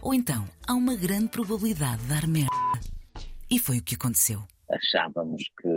Ou 0.00 0.14
então, 0.14 0.49
há 0.66 0.75
uma 0.75 0.97
grande 0.97 1.28
probabilidade 1.28 2.02
de 2.02 2.09
dar 2.09 2.26
merda. 2.26 2.50
E 3.50 3.59
foi 3.59 3.78
o 3.78 3.83
que 3.83 3.97
aconteceu 3.97 4.42
achávamos 4.71 5.42
que 5.61 5.68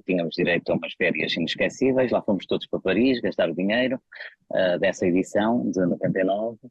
tínhamos 0.00 0.34
direito 0.34 0.70
a 0.70 0.74
umas 0.74 0.92
férias 0.94 1.34
inesquecíveis, 1.34 2.10
lá 2.10 2.22
fomos 2.22 2.46
todos 2.46 2.66
para 2.66 2.80
Paris 2.80 3.20
gastar 3.20 3.50
o 3.50 3.54
dinheiro 3.54 4.00
uh, 4.50 4.78
dessa 4.78 5.06
edição 5.06 5.70
de 5.70 5.80
99 5.80 6.56
uh, 6.56 6.70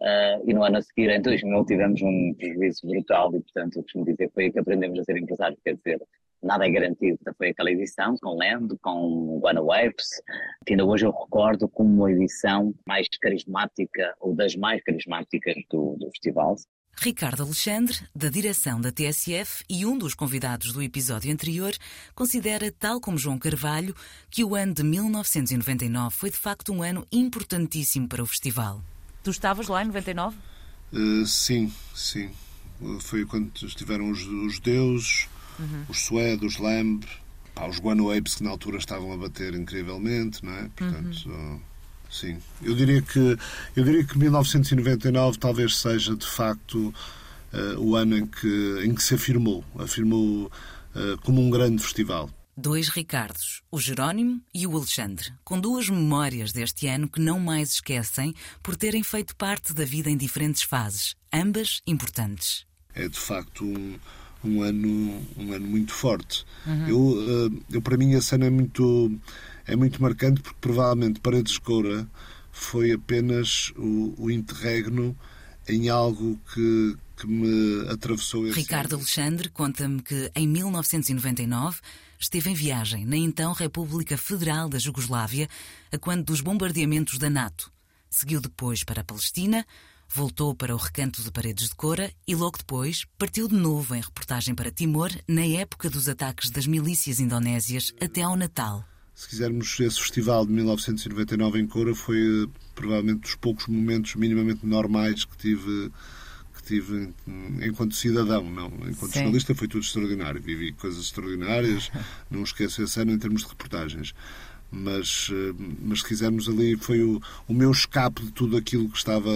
eh, 0.00 0.40
e 0.46 0.54
no 0.54 0.62
ano 0.62 0.78
a 0.78 0.82
seguir, 0.82 1.10
em 1.10 1.20
2000, 1.20 1.64
tivemos 1.64 2.00
um 2.02 2.34
prejuízo 2.34 2.86
brutal 2.86 3.34
e 3.34 3.40
portanto 3.40 3.76
eu 3.76 3.82
costumo 3.82 4.04
dizer 4.04 4.30
foi 4.32 4.44
aí 4.44 4.52
que 4.52 4.58
aprendemos 4.58 4.98
a 4.98 5.04
ser 5.04 5.16
empresários, 5.16 5.60
quer 5.64 5.74
dizer, 5.74 6.00
nada 6.42 6.66
é 6.66 6.70
garantido, 6.70 7.18
foi 7.36 7.48
aquela 7.50 7.70
edição 7.70 8.14
com 8.22 8.36
Land, 8.36 8.76
com 8.80 9.40
Guana 9.40 9.62
Waves, 9.62 10.22
que 10.64 10.72
ainda 10.74 10.84
hoje 10.84 11.04
eu 11.06 11.10
recordo 11.10 11.68
como 11.68 12.04
a 12.04 12.12
edição 12.12 12.74
mais 12.86 13.08
carismática 13.20 14.14
ou 14.20 14.34
das 14.34 14.54
mais 14.54 14.82
carismáticas 14.82 15.56
do, 15.70 15.96
do 15.98 16.06
festival. 16.10 16.56
Ricardo 17.00 17.44
Alexandre, 17.44 17.96
da 18.12 18.28
direção 18.28 18.80
da 18.80 18.90
TSF 18.90 19.62
e 19.70 19.86
um 19.86 19.96
dos 19.96 20.14
convidados 20.14 20.72
do 20.72 20.82
episódio 20.82 21.32
anterior, 21.32 21.72
considera, 22.12 22.72
tal 22.72 23.00
como 23.00 23.16
João 23.16 23.38
Carvalho, 23.38 23.94
que 24.28 24.42
o 24.42 24.56
ano 24.56 24.74
de 24.74 24.82
1999 24.82 26.16
foi 26.16 26.30
de 26.30 26.36
facto 26.36 26.72
um 26.72 26.82
ano 26.82 27.06
importantíssimo 27.12 28.08
para 28.08 28.22
o 28.22 28.26
festival. 28.26 28.82
Tu 29.22 29.30
estavas 29.30 29.68
lá 29.68 29.84
em 29.84 29.86
99? 29.86 30.36
Uh, 30.92 31.24
sim, 31.24 31.72
sim. 31.94 32.30
Foi 33.00 33.24
quando 33.24 33.52
estiveram 33.64 34.10
os, 34.10 34.24
os 34.24 34.58
deuses, 34.58 35.28
uhum. 35.56 35.84
os 35.88 36.00
suedos, 36.00 36.54
os 36.54 36.58
lamb, 36.58 37.06
pá, 37.54 37.68
os 37.68 37.78
guano 37.78 38.10
apes 38.10 38.34
que 38.34 38.42
na 38.42 38.50
altura 38.50 38.78
estavam 38.78 39.12
a 39.12 39.16
bater 39.16 39.54
incrivelmente, 39.54 40.44
não 40.44 40.52
é? 40.52 40.68
Portanto, 40.74 41.28
uhum. 41.28 41.60
Sim. 42.10 42.38
Eu 42.62 42.74
diria 42.74 43.02
que 43.02 43.36
eu 43.76 43.84
diria 43.84 44.04
que 44.04 44.18
1999 44.18 45.38
talvez 45.38 45.76
seja 45.76 46.16
de 46.16 46.26
facto 46.26 46.94
uh, 47.52 47.78
o 47.78 47.96
ano 47.96 48.16
em 48.16 48.26
que 48.26 48.82
em 48.84 48.94
que 48.94 49.02
se 49.02 49.14
afirmou, 49.14 49.64
afirmou 49.78 50.46
uh, 50.46 51.18
como 51.22 51.40
um 51.40 51.50
grande 51.50 51.82
festival. 51.82 52.30
Dois 52.60 52.88
Ricardos, 52.88 53.62
o 53.70 53.78
Jerónimo 53.78 54.42
e 54.52 54.66
o 54.66 54.76
Alexandre, 54.76 55.32
com 55.44 55.60
duas 55.60 55.88
memórias 55.88 56.50
deste 56.50 56.88
ano 56.88 57.08
que 57.08 57.20
não 57.20 57.38
mais 57.38 57.74
esquecem 57.74 58.34
por 58.60 58.74
terem 58.74 59.04
feito 59.04 59.36
parte 59.36 59.72
da 59.72 59.84
vida 59.84 60.10
em 60.10 60.16
diferentes 60.16 60.62
fases, 60.62 61.14
ambas 61.32 61.80
importantes. 61.86 62.66
É 62.96 63.08
de 63.08 63.16
facto 63.16 63.64
um, 63.64 63.96
um 64.44 64.62
ano 64.62 65.22
um 65.36 65.52
ano 65.52 65.66
muito 65.66 65.92
forte. 65.92 66.44
Uhum. 66.66 66.88
Eu, 66.88 67.16
eh, 67.28 67.74
eu 67.76 67.82
para 67.82 67.96
mim 67.96 68.14
a 68.14 68.20
cena 68.20 68.46
é 68.46 68.50
muito 68.50 69.12
é 69.66 69.76
muito 69.76 70.00
marcante 70.00 70.40
porque 70.40 70.58
provavelmente 70.60 71.20
Paredes 71.20 71.54
de 71.54 71.60
Coura 71.60 72.08
foi 72.50 72.92
apenas 72.92 73.72
o, 73.76 74.14
o 74.18 74.30
interregno 74.30 75.16
em 75.68 75.88
algo 75.88 76.38
que, 76.52 76.96
que 77.16 77.26
me 77.26 77.88
atravessou 77.88 78.46
esse 78.46 78.58
Ricardo 78.58 78.94
ano. 78.94 79.02
Alexandre 79.02 79.48
conta-me 79.50 80.02
que 80.02 80.30
em 80.34 80.48
1999 80.48 81.80
esteve 82.18 82.50
em 82.50 82.54
viagem 82.54 83.04
na 83.04 83.16
então 83.16 83.52
República 83.52 84.16
Federal 84.16 84.68
da 84.68 84.78
Jugoslávia, 84.78 85.48
a 85.92 85.98
quando 85.98 86.24
dos 86.24 86.40
bombardeamentos 86.40 87.18
da 87.18 87.30
NATO. 87.30 87.70
Seguiu 88.10 88.40
depois 88.40 88.82
para 88.82 89.02
a 89.02 89.04
Palestina, 89.04 89.66
voltou 90.12 90.54
para 90.54 90.74
o 90.74 90.78
recanto 90.78 91.22
de 91.22 91.30
Paredes 91.30 91.68
de 91.68 91.74
Cora 91.74 92.12
e 92.26 92.34
logo 92.34 92.58
depois 92.58 93.04
partiu 93.18 93.46
de 93.48 93.54
novo 93.54 93.94
em 93.94 94.00
reportagem 94.00 94.54
para 94.54 94.70
Timor 94.70 95.10
na 95.26 95.44
época 95.44 95.90
dos 95.90 96.08
ataques 96.08 96.50
das 96.50 96.66
milícias 96.66 97.20
indonésias 97.20 97.92
até 98.00 98.22
ao 98.22 98.36
Natal. 98.36 98.84
Se 99.14 99.28
quisermos, 99.28 99.78
esse 99.80 100.00
festival 100.00 100.46
de 100.46 100.52
1999 100.52 101.60
em 101.60 101.66
Cora 101.66 101.94
foi 101.94 102.18
eh, 102.18 102.48
provavelmente 102.74 103.20
dos 103.20 103.34
poucos 103.34 103.66
momentos 103.66 104.14
minimamente 104.14 104.64
normais 104.64 105.24
que 105.24 105.36
tive 105.36 105.90
tive 106.68 107.12
enquanto 107.62 107.94
cidadão, 107.94 108.44
não. 108.48 108.66
Enquanto 108.66 109.12
Sim. 109.12 109.20
jornalista 109.20 109.54
foi 109.54 109.66
tudo 109.66 109.82
extraordinário. 109.82 110.40
Vivi 110.40 110.72
coisas 110.72 111.02
extraordinárias, 111.02 111.90
não 112.30 112.42
esqueço 112.42 112.82
esse 112.82 113.00
ano 113.00 113.12
em 113.12 113.18
termos 113.18 113.42
de 113.42 113.48
reportagens. 113.48 114.14
Mas, 114.70 115.30
eh, 115.32 115.54
mas 115.82 116.00
se 116.00 116.06
quisermos 116.06 116.48
ali, 116.48 116.76
foi 116.76 117.02
o, 117.02 117.22
o 117.48 117.54
meu 117.54 117.70
escape 117.70 118.22
de 118.22 118.32
tudo 118.32 118.56
aquilo 118.56 118.88
que 118.90 118.98
estava, 118.98 119.30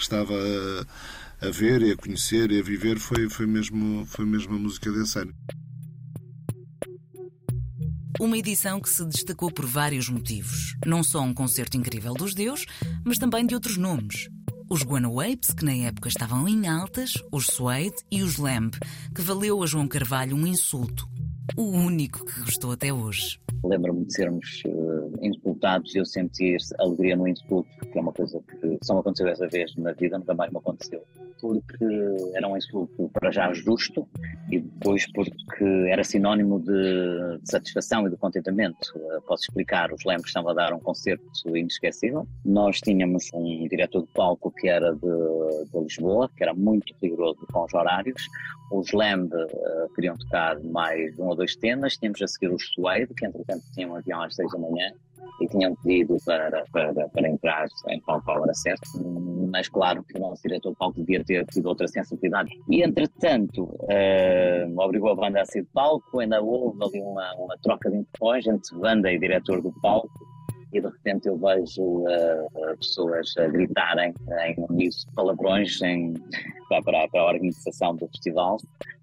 que 0.00 0.04
estava 0.04 0.34
a, 0.34 1.46
a 1.46 1.50
ver 1.50 1.82
e 1.82 1.92
a 1.92 1.96
conhecer 1.96 2.50
e 2.50 2.58
a 2.58 2.62
viver, 2.62 2.98
foi, 2.98 3.28
foi, 3.28 3.46
mesmo, 3.46 4.06
foi 4.06 4.24
mesmo 4.24 4.56
a 4.56 4.58
música 4.58 4.90
desse 4.90 5.18
ano. 5.18 5.34
Uma 8.18 8.38
edição 8.38 8.80
que 8.80 8.88
se 8.88 9.04
destacou 9.04 9.52
por 9.52 9.66
vários 9.66 10.08
motivos. 10.08 10.74
Não 10.86 11.02
só 11.02 11.20
um 11.20 11.32
concerto 11.32 11.76
incrível 11.76 12.14
dos 12.14 12.34
Deus, 12.34 12.66
mas 13.04 13.18
também 13.18 13.46
de 13.46 13.54
outros 13.54 13.76
nomes 13.76 14.28
os 14.70 14.84
Guanawapes, 14.84 15.52
que 15.52 15.64
na 15.64 15.74
época 15.74 16.08
estavam 16.08 16.46
em 16.46 16.68
altas, 16.68 17.14
os 17.32 17.46
Suede 17.46 17.96
e 18.08 18.22
os 18.22 18.38
Lamb, 18.38 18.70
que 19.12 19.20
valeu 19.20 19.60
a 19.64 19.66
João 19.66 19.88
Carvalho 19.88 20.36
um 20.36 20.46
insulto. 20.46 21.08
O 21.56 21.64
único 21.64 22.24
que 22.24 22.38
gostou 22.42 22.70
até 22.70 22.92
hoje. 22.92 23.40
Lembro-me 23.64 24.04
de 24.04 24.14
sermos 24.14 24.62
uh, 24.64 25.18
insultados 25.20 25.92
e 25.92 25.98
eu 25.98 26.04
sentir 26.04 26.58
alegria 26.78 27.16
no 27.16 27.26
insulto, 27.26 27.68
que 27.90 27.98
é 27.98 28.00
uma 28.00 28.12
coisa 28.12 28.40
que 28.40 28.78
só 28.82 28.94
me 28.94 29.00
aconteceu 29.00 29.28
essa 29.28 29.48
vez 29.48 29.74
na 29.76 29.92
vida, 29.92 30.18
nunca 30.18 30.34
mais 30.34 30.50
me 30.50 30.58
aconteceu 30.58 31.02
porque 31.40 31.86
era 32.34 32.46
um 32.46 32.56
insulto 32.56 33.10
para 33.12 33.30
já 33.30 33.52
justo 33.52 34.06
e 34.50 34.60
depois 34.60 35.10
porque 35.12 35.64
era 35.88 36.04
sinónimo 36.04 36.60
de, 36.60 37.38
de 37.38 37.50
satisfação 37.50 38.06
e 38.06 38.10
de 38.10 38.16
contentamento. 38.16 38.92
Uh, 38.94 39.20
posso 39.22 39.44
explicar, 39.44 39.92
os 39.92 40.04
Lembros 40.04 40.28
estavam 40.28 40.50
a 40.50 40.54
dar 40.54 40.72
um 40.72 40.78
concerto 40.78 41.24
inesquecível. 41.56 42.26
Nós 42.44 42.80
tínhamos 42.80 43.30
um 43.32 43.66
diretor 43.68 44.02
de 44.02 44.08
palco 44.12 44.50
que 44.50 44.68
era 44.68 44.92
de, 44.92 45.70
de 45.72 45.80
Lisboa, 45.80 46.30
que 46.36 46.42
era 46.42 46.52
muito 46.52 46.94
rigoroso 47.02 47.46
com 47.52 47.64
os 47.64 47.74
horários. 47.74 48.22
Os 48.70 48.92
Lamb 48.92 49.32
uh, 49.34 49.94
queriam 49.94 50.16
tocar 50.16 50.60
mais 50.62 51.18
um 51.18 51.28
ou 51.28 51.34
dois 51.34 51.56
temas. 51.56 51.96
Tínhamos 51.96 52.20
a 52.22 52.26
seguir 52.26 52.52
os 52.52 52.68
Suede, 52.74 53.14
que 53.14 53.26
entretanto 53.26 53.64
tinham 53.72 53.92
um 53.92 53.96
avião 53.96 54.22
às 54.22 54.34
seis 54.34 54.50
da 54.52 54.58
manhã 54.58 54.92
e 55.40 55.48
tinham 55.48 55.74
pedido 55.76 56.16
para, 56.24 56.64
para, 56.72 57.08
para 57.08 57.28
entrar 57.28 57.66
em 57.88 58.00
palco 58.00 58.30
hora 58.30 58.54
certa, 58.54 58.86
mas 59.50 59.68
claro 59.68 60.04
que 60.04 60.18
o 60.18 60.20
nosso 60.20 60.42
diretor 60.42 60.74
palco 60.76 61.00
devia 61.00 61.24
ter 61.24 61.44
tido 61.46 61.66
outra 61.66 61.88
sensibilidade. 61.88 62.50
E 62.68 62.82
entretanto, 62.82 63.64
uh, 63.64 64.80
obrigou 64.80 65.10
a 65.10 65.14
banda 65.14 65.40
a 65.40 65.46
sair 65.46 65.62
de 65.62 65.68
palco, 65.72 66.20
ainda 66.20 66.40
houve 66.40 66.82
ali 66.82 67.00
uma, 67.00 67.34
uma 67.36 67.56
troca 67.62 67.90
de 67.90 67.96
empurrões 67.96 68.46
entre 68.46 68.78
banda 68.78 69.10
e 69.10 69.18
diretor 69.18 69.62
do 69.62 69.72
palco, 69.80 70.10
e 70.72 70.80
de 70.80 70.86
repente 70.86 71.26
eu 71.26 71.36
vejo 71.36 71.82
uh, 71.82 72.76
pessoas 72.78 73.34
a 73.38 73.48
gritarem 73.48 74.14
em 74.46 74.54
uníssono 74.68 75.12
palavrões 75.14 75.80
em, 75.82 76.14
para, 76.68 77.08
para 77.08 77.20
a 77.20 77.26
organização 77.26 77.96
do 77.96 78.06
festival 78.08 78.58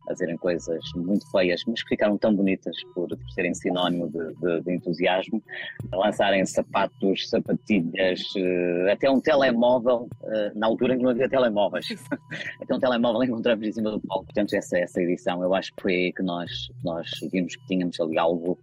a 0.08 0.14
dizerem 0.14 0.38
coisas 0.38 0.84
muito 0.96 1.30
feias, 1.32 1.62
mas 1.68 1.84
que 1.84 1.90
ficaram 1.90 2.18
tão 2.18 2.34
bonitas 2.34 2.76
por, 2.94 3.08
por 3.10 3.32
serem 3.32 3.54
sinónimo 3.54 4.10
de, 4.10 4.34
de, 4.36 4.62
de, 4.62 4.74
entusiasmo, 4.74 5.44
a 5.92 5.98
lançarem 5.98 6.46
sapatos, 6.46 7.30
sapatilhas, 7.30 8.22
uh, 8.36 8.92
até 8.92 9.10
um 9.10 9.20
telemóvel, 9.20 10.08
uh, 10.24 10.58
na 10.58 10.68
altura 10.68 10.94
em 10.94 10.98
que 10.98 11.04
não 11.04 11.12
havia 11.12 11.30
telemóveis, 11.30 11.88
até 12.62 12.74
um 12.74 12.80
telemóvel 12.80 13.24
encontramos 13.24 13.68
em 13.68 13.72
cima 13.72 13.92
do 13.92 14.00
palco. 14.00 14.26
Portanto, 14.26 14.54
essa, 14.54 14.78
essa 14.78 15.02
edição 15.02 15.42
eu 15.44 15.54
acho 15.54 15.74
que 15.76 15.82
foi 15.82 15.94
aí 15.94 16.14
que 16.14 16.24
nós, 16.24 16.70
nós 16.84 17.10
vimos 17.32 17.56
que 17.56 17.66
tínhamos 17.68 18.00
ali 18.00 18.18
algo 18.18 18.58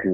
que 0.00 0.08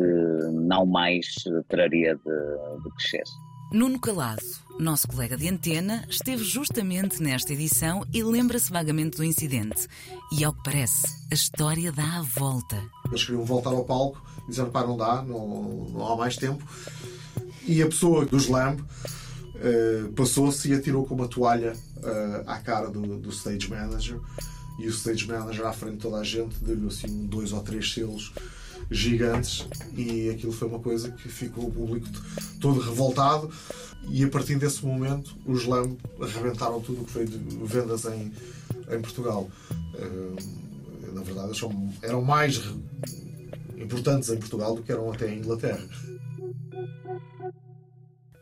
não 0.52 0.84
mais 0.84 1.26
traria 1.68 2.14
de, 2.16 2.82
de 2.82 2.90
crescer. 2.96 3.24
Nuno 3.72 3.98
Calado, 3.98 4.42
nosso 4.78 5.08
colega 5.08 5.36
de 5.36 5.48
antena, 5.48 6.06
esteve 6.08 6.44
justamente 6.44 7.20
nesta 7.20 7.52
edição 7.52 8.06
e 8.14 8.22
lembra-se 8.22 8.70
vagamente 8.70 9.16
do 9.16 9.24
incidente. 9.24 9.88
E 10.32 10.44
ao 10.44 10.52
que 10.52 10.62
parece, 10.62 11.06
a 11.30 11.34
história 11.34 11.90
dá 11.90 12.18
a 12.18 12.22
volta. 12.22 12.80
Eles 13.08 13.24
queriam 13.24 13.44
voltar 13.44 13.70
ao 13.70 13.84
palco 13.84 14.22
e 14.44 14.50
disseram: 14.50 14.70
não 14.72 14.96
dá, 14.96 15.20
não, 15.22 15.88
não 15.90 16.06
há 16.06 16.16
mais 16.16 16.36
tempo. 16.36 16.64
E 17.66 17.82
a 17.82 17.86
pessoa 17.86 18.24
dos 18.24 18.46
Lamb 18.46 18.80
uh, 18.80 20.12
passou-se 20.12 20.70
e 20.70 20.74
atirou 20.74 21.04
com 21.04 21.16
uma 21.16 21.26
toalha 21.26 21.72
uh, 21.96 22.48
à 22.48 22.58
cara 22.58 22.88
do, 22.88 23.18
do 23.18 23.30
stage 23.30 23.68
manager. 23.68 24.20
E 24.78 24.86
o 24.86 24.90
stage 24.90 25.26
manager, 25.26 25.66
à 25.66 25.72
frente 25.72 25.96
de 25.96 26.02
toda 26.02 26.18
a 26.18 26.24
gente, 26.24 26.54
deu-lhe 26.62 26.86
assim 26.86 27.26
dois 27.26 27.52
ou 27.52 27.62
três 27.62 27.92
selos 27.92 28.32
gigantes 28.90 29.66
e 29.96 30.30
aquilo 30.30 30.52
foi 30.52 30.68
uma 30.68 30.78
coisa 30.78 31.10
que 31.10 31.28
ficou 31.28 31.66
o 31.66 31.72
público 31.72 32.06
todo 32.60 32.80
revoltado 32.80 33.50
e 34.08 34.24
a 34.24 34.28
partir 34.28 34.56
desse 34.56 34.84
momento 34.84 35.36
os 35.44 35.64
LAM 35.64 35.96
arrebentaram 36.20 36.80
tudo 36.80 37.02
o 37.02 37.04
que 37.04 37.10
foi 37.10 37.24
de 37.24 37.38
vendas 37.64 38.04
em, 38.04 38.32
em 38.90 39.00
Portugal. 39.00 39.50
Uh, 39.94 40.66
na 41.12 41.22
verdade, 41.22 41.58
eram 42.02 42.22
mais 42.22 42.60
importantes 43.76 44.28
em 44.28 44.36
Portugal 44.36 44.74
do 44.74 44.82
que 44.82 44.92
eram 44.92 45.10
até 45.10 45.32
em 45.32 45.38
Inglaterra. 45.38 45.88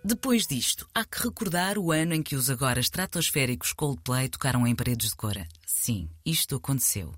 Depois 0.05 0.47
disto, 0.47 0.87
há 0.95 1.03
que 1.05 1.23
recordar 1.23 1.79
o 1.79 1.91
ano 1.91 2.13
em 2.13 2.23
que 2.23 2.37
os 2.37 2.51
agora 2.51 2.79
estratosféricos 2.79 3.73
Coldplay 3.73 4.29
tocaram 4.29 4.67
em 4.67 4.75
paredes 4.75 5.11
de 5.11 5.17
cora. 5.17 5.47
Sim, 5.67 6.11
isto 6.27 6.57
aconteceu. 6.57 7.15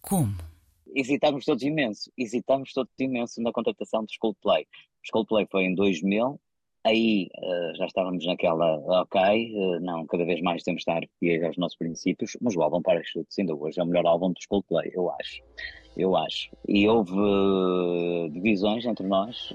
Como? 0.00 0.36
Hesitamos 0.98 1.44
todos 1.44 1.62
imenso, 1.62 2.10
hesitamos 2.18 2.72
todos 2.72 2.92
imenso 2.98 3.40
na 3.40 3.52
contratação 3.52 4.04
dos 4.04 4.16
Coldplay. 4.16 4.66
Os 5.02 5.10
Coldplay 5.10 5.46
foi 5.48 5.64
em 5.64 5.74
2000, 5.74 6.40
aí 6.84 7.28
uh, 7.36 7.76
já 7.76 7.86
estávamos 7.86 8.26
naquela, 8.26 8.78
ok, 9.02 9.20
uh, 9.54 9.80
não, 9.80 10.04
cada 10.06 10.24
vez 10.24 10.40
mais 10.42 10.64
temos 10.64 10.82
de 10.82 10.90
estar 10.90 11.08
fiéis 11.20 11.44
aos 11.44 11.56
nossos 11.56 11.78
princípios, 11.78 12.36
mas 12.40 12.56
o 12.56 12.62
álbum 12.62 12.82
Parachutes 12.82 13.38
ainda 13.38 13.54
hoje 13.54 13.78
é 13.78 13.82
o 13.82 13.86
melhor 13.86 14.06
álbum 14.06 14.32
dos 14.32 14.44
Coldplay, 14.46 14.90
eu 14.92 15.08
acho. 15.12 15.40
Eu 15.96 16.16
acho. 16.16 16.50
E 16.66 16.88
houve 16.88 17.12
uh, 17.12 18.28
divisões 18.30 18.84
entre 18.84 19.06
nós, 19.06 19.52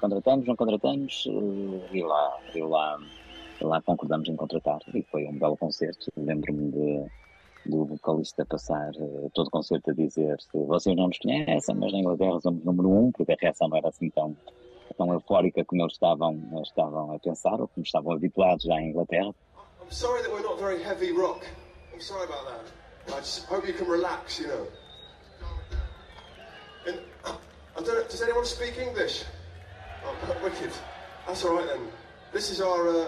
contratamos, 0.00 0.46
não 0.46 0.56
contratamos, 0.56 1.26
e 1.92 2.02
lá, 2.02 2.38
e 2.54 2.62
lá, 2.62 2.98
e 3.60 3.64
lá 3.64 3.82
concordamos 3.82 4.28
em 4.28 4.36
contratar. 4.36 4.80
E 4.94 5.02
foi 5.02 5.26
um 5.26 5.38
belo 5.38 5.56
concerto. 5.56 6.10
Lembro-me 6.16 6.70
de 6.70 7.06
do 7.64 7.84
vocalista 7.84 8.44
passar 8.44 8.90
uh, 8.96 9.30
todo 9.34 9.46
o 9.46 9.50
concerto 9.50 9.90
a 9.90 9.94
dizer 9.94 10.36
vocês 10.52 10.96
não 10.96 11.08
nos 11.08 11.18
conhecem, 11.18 11.74
mas 11.74 11.92
na 11.92 11.98
Inglaterra 11.98 12.40
somos 12.40 12.64
número 12.64 12.90
um, 12.90 13.12
porque 13.12 13.32
a 13.32 13.36
reação 13.40 13.68
não 13.68 13.76
era 13.76 13.88
assim 13.88 14.10
tão, 14.10 14.36
tão 14.96 15.12
eufórica 15.12 15.64
como 15.64 15.82
eles 15.82 15.92
estavam, 15.94 16.62
estavam 16.62 17.14
a 17.14 17.18
pensar, 17.18 17.60
ou 17.60 17.68
como 17.68 17.84
estavam 17.84 18.12
habituados 18.12 18.64
já 18.64 18.80
em 18.80 18.90
Inglaterra. 18.90 19.34
I'm 19.80 19.90
sorry 19.90 20.22
that 20.22 20.32
we're 20.32 20.42
not 20.42 20.58
very 20.58 20.82
heavy 20.82 21.12
rock. 21.12 21.46
I'm 21.92 22.00
sorry 22.00 22.24
about 22.24 22.46
that. 22.46 23.14
I 23.14 23.20
just 23.20 23.46
hope 23.46 23.66
you 23.66 23.74
can 23.74 23.88
relax, 23.88 24.40
you 24.40 24.48
know. 24.48 24.66
And, 26.86 26.98
I 27.76 27.80
don't 27.82 28.08
does 28.08 28.22
anyone 28.22 28.44
speak 28.44 28.78
English? 28.78 29.24
Oh, 30.04 30.36
wicked. 30.44 30.70
That's 31.26 31.44
all 31.44 31.56
right 31.56 31.66
then. 31.66 31.80
This 32.32 32.50
is 32.50 32.60
our 32.60 32.88
uh, 32.88 33.06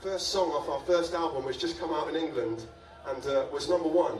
first 0.00 0.28
song 0.28 0.50
off 0.50 0.68
our 0.68 0.80
first 0.86 1.14
album, 1.14 1.44
which 1.44 1.58
just 1.58 1.78
come 1.78 1.92
out 1.92 2.08
in 2.08 2.16
England 2.16 2.64
and 3.06 3.26
uh, 3.26 3.46
was 3.52 3.68
number 3.68 3.88
one. 3.88 4.18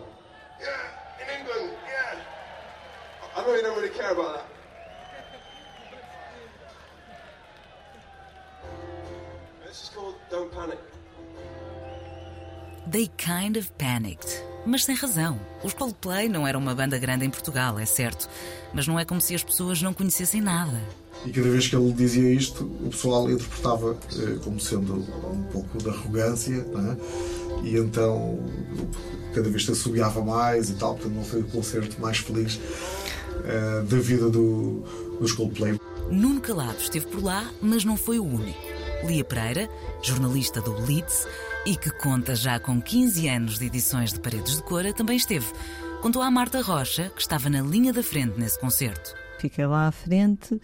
Yeah, 0.60 1.22
in 1.22 1.40
England, 1.40 1.72
yeah. 1.86 2.20
I 3.36 3.42
know 3.42 3.54
you 3.54 3.62
don't 3.62 3.76
really 3.76 3.94
care 3.94 4.12
about 4.12 4.34
that. 4.34 4.46
This 9.66 9.82
is 9.82 9.88
called 9.90 10.14
Don't 10.30 10.52
Panic. 10.52 10.78
They 12.90 13.08
kind 13.18 13.56
of 13.56 13.70
panicked. 13.76 14.42
Mas 14.64 14.84
sem 14.84 14.94
razão. 14.94 15.38
Os 15.62 15.72
Coldplay 15.72 16.28
não 16.28 16.46
eram 16.46 16.60
uma 16.60 16.74
banda 16.74 16.98
grande 16.98 17.24
em 17.24 17.30
Portugal, 17.30 17.78
é 17.78 17.86
certo. 17.86 18.28
Mas 18.72 18.86
não 18.86 18.98
é 18.98 19.04
como 19.04 19.20
se 19.20 19.34
as 19.34 19.42
pessoas 19.42 19.80
não 19.82 19.92
conhecessem 19.92 20.40
nada. 20.40 20.80
E 21.24 21.30
cada 21.30 21.48
vez 21.50 21.68
que 21.68 21.76
ele 21.76 21.92
dizia 21.92 22.32
isto, 22.32 22.64
o 22.64 22.90
pessoal 22.90 23.30
interpretava 23.30 23.96
eh, 24.16 24.38
como 24.42 24.58
sendo 24.58 24.94
um 24.94 25.42
pouco 25.52 25.78
de 25.78 25.88
arrogância, 25.88 26.64
não 26.64 26.92
é? 26.92 26.96
E 27.62 27.76
então 27.76 28.38
cada 29.34 29.48
vez 29.48 29.64
se 29.64 29.72
assobiava 29.72 30.22
mais 30.22 30.70
e 30.70 30.74
tal, 30.74 30.94
portanto 30.94 31.14
não 31.14 31.24
foi 31.24 31.40
o 31.40 31.44
concerto 31.44 32.00
mais 32.00 32.18
feliz 32.18 32.60
eh, 33.44 33.82
da 33.88 33.96
vida 33.98 34.28
do, 34.28 34.82
dos 35.20 35.32
Coldplay. 35.32 35.78
Nuno 36.10 36.40
Calado 36.40 36.78
esteve 36.80 37.06
por 37.06 37.22
lá, 37.22 37.50
mas 37.60 37.84
não 37.84 37.96
foi 37.96 38.18
o 38.18 38.24
único. 38.24 38.58
Lia 39.04 39.22
Pereira, 39.22 39.68
jornalista 40.02 40.60
do 40.60 40.72
Blitz 40.72 41.26
e 41.66 41.76
que 41.76 41.90
conta 41.90 42.34
já 42.34 42.58
com 42.58 42.80
15 42.80 43.28
anos 43.28 43.58
de 43.58 43.66
edições 43.66 44.12
de 44.12 44.20
Paredes 44.20 44.56
de 44.56 44.62
Cora, 44.62 44.92
também 44.92 45.16
esteve. 45.16 45.46
Contou 46.00 46.22
à 46.22 46.30
Marta 46.30 46.60
Rocha, 46.62 47.10
que 47.14 47.20
estava 47.20 47.50
na 47.50 47.60
linha 47.60 47.92
da 47.92 48.02
frente 48.02 48.38
nesse 48.38 48.58
concerto. 48.58 49.14
Fiquei 49.38 49.66
lá 49.66 49.88
à 49.88 49.92
frente, 49.92 50.60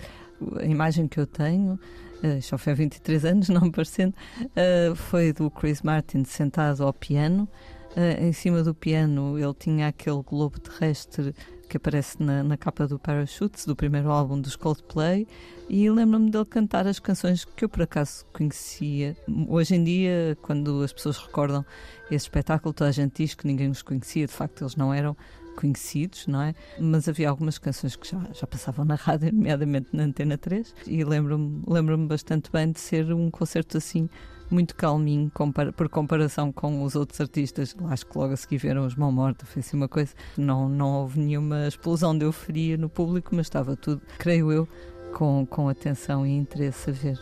a 0.57 0.65
imagem 0.65 1.07
que 1.07 1.19
eu 1.19 1.27
tenho, 1.27 1.79
uh, 2.25 2.59
foi 2.59 2.73
há 2.73 2.76
23 2.76 3.25
anos, 3.25 3.49
não 3.50 3.71
parecendo, 3.71 4.14
uh, 4.43 4.95
foi 4.95 5.33
do 5.33 5.50
Chris 5.50 5.83
Martin 5.83 6.25
sentado 6.25 6.85
ao 6.85 6.93
piano. 6.93 7.49
Uh, 7.97 8.25
em 8.25 8.33
cima 8.33 8.63
do 8.63 8.75
piano 8.75 9.39
ele 9.39 9.55
tinha 9.55 9.87
aquele 9.87 10.21
globo 10.23 10.59
terrestre 10.59 11.33
que 11.69 11.77
aparece 11.77 12.23
na, 12.23 12.43
na 12.43 12.57
capa 12.57 12.87
do 12.87 12.99
Parachutes, 12.99 13.67
do 13.67 13.75
primeiro 13.75 14.11
álbum 14.11 14.41
dos 14.41 14.57
Coldplay, 14.57 15.27
e 15.69 15.89
lembro-me 15.91 16.31
dele 16.31 16.45
cantar 16.45 16.87
as 16.87 16.99
canções 16.99 17.45
que 17.45 17.65
eu 17.65 17.69
por 17.69 17.83
acaso 17.83 18.25
conhecia. 18.33 19.17
Hoje 19.49 19.75
em 19.75 19.83
dia, 19.83 20.37
quando 20.43 20.83
as 20.83 20.93
pessoas 20.93 21.19
recordam 21.19 21.65
esse 22.07 22.27
espetáculo, 22.27 22.73
toda 22.73 22.91
a 22.91 22.93
gente 22.93 23.23
diz 23.23 23.35
que 23.35 23.47
ninguém 23.47 23.71
os 23.71 23.83
conhecia, 23.83 24.27
de 24.27 24.33
facto 24.33 24.63
eles 24.63 24.77
não 24.77 24.93
eram 24.93 25.17
conhecidos, 25.55 26.27
não 26.27 26.43
é? 26.43 26.55
Mas 26.79 27.09
havia 27.09 27.31
algumas 27.31 27.59
canções 27.59 27.97
que 27.97 28.09
já, 28.09 28.21
já 28.33 28.47
passavam 28.47 28.85
na 28.85 28.97
rádio, 28.97 29.31
nomeadamente 29.35 29.89
na 29.93 30.05
Antena 30.05 30.37
3, 30.37 30.75
e 30.87 31.05
lembro-me 31.05 31.63
lembro 31.67 31.97
bastante 31.99 32.51
bem 32.51 32.71
de 32.71 32.81
ser 32.81 33.13
um 33.13 33.31
concerto 33.31 33.79
assim 33.79 34.09
muito 34.51 34.75
calminho 34.75 35.31
por 35.77 35.89
comparação 35.89 36.53
com 36.53 36.83
os 36.83 36.95
outros 36.95 37.21
artistas. 37.21 37.75
Acho 37.89 38.07
que 38.07 38.19
logo 38.19 38.33
a 38.33 38.37
seguir 38.37 38.77
os 38.79 38.95
Mão 38.95 39.13
Morta, 39.13 39.47
foi 39.47 39.61
assim 39.61 39.77
uma 39.77 39.89
coisa. 39.89 40.13
Não, 40.37 40.69
não 40.69 41.01
houve 41.01 41.21
nenhuma 41.21 41.67
explosão 41.67 42.17
de 42.17 42.25
euforia 42.25 42.77
no 42.77 42.89
público, 42.89 43.35
mas 43.35 43.47
estava 43.47 43.77
tudo, 43.77 44.01
creio 44.19 44.53
eu, 44.53 44.69
com, 45.13 45.47
com 45.47 45.69
atenção 45.69 46.27
e 46.27 46.37
interesse 46.37 46.91
a 46.91 46.93
ver. 46.93 47.19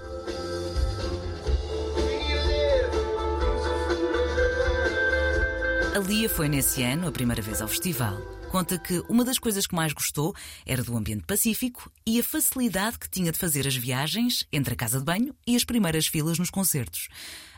A 5.94 5.98
Lia 5.98 6.28
foi 6.28 6.48
nesse 6.48 6.82
ano 6.82 7.08
a 7.08 7.12
primeira 7.12 7.42
vez 7.42 7.60
ao 7.60 7.68
festival. 7.68 8.16
Conta 8.52 8.78
que 8.78 9.02
uma 9.08 9.24
das 9.24 9.38
coisas 9.38 9.66
que 9.66 9.74
mais 9.74 9.94
gostou 9.94 10.34
era 10.66 10.84
do 10.84 10.94
ambiente 10.94 11.24
pacífico 11.24 11.90
e 12.06 12.20
a 12.20 12.22
facilidade 12.22 12.98
que 12.98 13.08
tinha 13.08 13.32
de 13.32 13.38
fazer 13.38 13.66
as 13.66 13.74
viagens 13.74 14.46
entre 14.52 14.74
a 14.74 14.76
casa 14.76 14.98
de 14.98 15.06
banho 15.06 15.34
e 15.46 15.56
as 15.56 15.64
primeiras 15.64 16.06
filas 16.06 16.38
nos 16.38 16.50
concertos. 16.50 17.08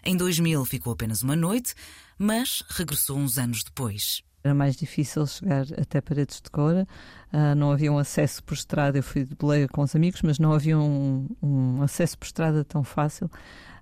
Em 0.04 0.16
2000 0.16 0.64
ficou 0.64 0.92
apenas 0.92 1.20
uma 1.20 1.34
noite, 1.34 1.74
mas 2.16 2.62
regressou 2.68 3.18
uns 3.18 3.38
anos 3.38 3.64
depois. 3.64 4.22
Era 4.44 4.54
mais 4.54 4.76
difícil 4.76 5.26
chegar 5.26 5.66
até 5.76 6.00
Paredes 6.00 6.40
de 6.40 6.48
Cora, 6.48 6.86
uh, 7.32 7.56
não 7.56 7.72
havia 7.72 7.90
um 7.90 7.98
acesso 7.98 8.44
por 8.44 8.54
estrada. 8.54 8.96
Eu 8.96 9.02
fui 9.02 9.24
de 9.24 9.35
boleia 9.35 9.66
com 9.66 9.83
os 9.83 9.96
amigos, 9.96 10.22
mas 10.22 10.38
não 10.38 10.52
havia 10.52 10.78
um, 10.78 11.26
um 11.42 11.83
acesso 11.83 12.16
por 12.16 12.26
estrada 12.26 12.64
tão 12.64 12.85
fácil. 12.85 13.28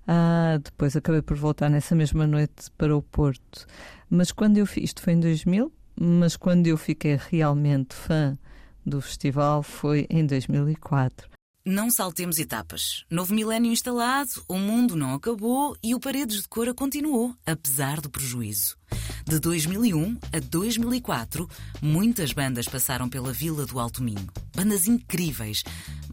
Uh, 0.07 0.57
depois 0.63 0.95
acabei 0.95 1.21
por 1.21 1.37
voltar 1.37 1.69
nessa 1.69 1.93
mesma 1.93 2.25
noite 2.25 2.71
para 2.75 2.97
o 2.97 3.03
Porto. 3.03 3.67
Mas 4.09 4.31
quando 4.31 4.57
eu 4.57 4.65
fiz, 4.65 4.85
isto 4.85 5.01
foi 5.03 5.13
em 5.13 5.19
2000, 5.19 5.71
mas 5.99 6.35
quando 6.35 6.67
eu 6.67 6.77
fiquei 6.77 7.19
realmente 7.29 7.93
fã 7.95 8.37
do 8.85 9.01
festival 9.01 9.63
foi 9.63 10.05
em 10.09 10.25
2004. 10.25 11.33
Não 11.65 11.89
saltemos 11.89 12.39
etapas. 12.39 13.05
Novo 13.09 13.33
milénio 13.33 13.71
instalado, 13.71 14.43
o 14.49 14.57
mundo 14.57 14.97
não 14.97 15.13
acabou 15.13 15.77
e 15.81 15.95
o 15.95 15.99
Paredes 15.99 16.41
de 16.41 16.47
Cora 16.49 16.73
continuou, 16.73 17.33
apesar 17.45 18.01
do 18.01 18.09
prejuízo. 18.09 18.77
De 19.25 19.39
2001 19.39 20.17
a 20.33 20.39
2004, 20.39 21.47
muitas 21.81 22.33
bandas 22.33 22.67
passaram 22.67 23.07
pela 23.07 23.31
Vila 23.31 23.65
do 23.65 23.79
Alto 23.79 24.03
Minho. 24.03 24.27
Bandas 24.53 24.87
incríveis. 24.87 25.63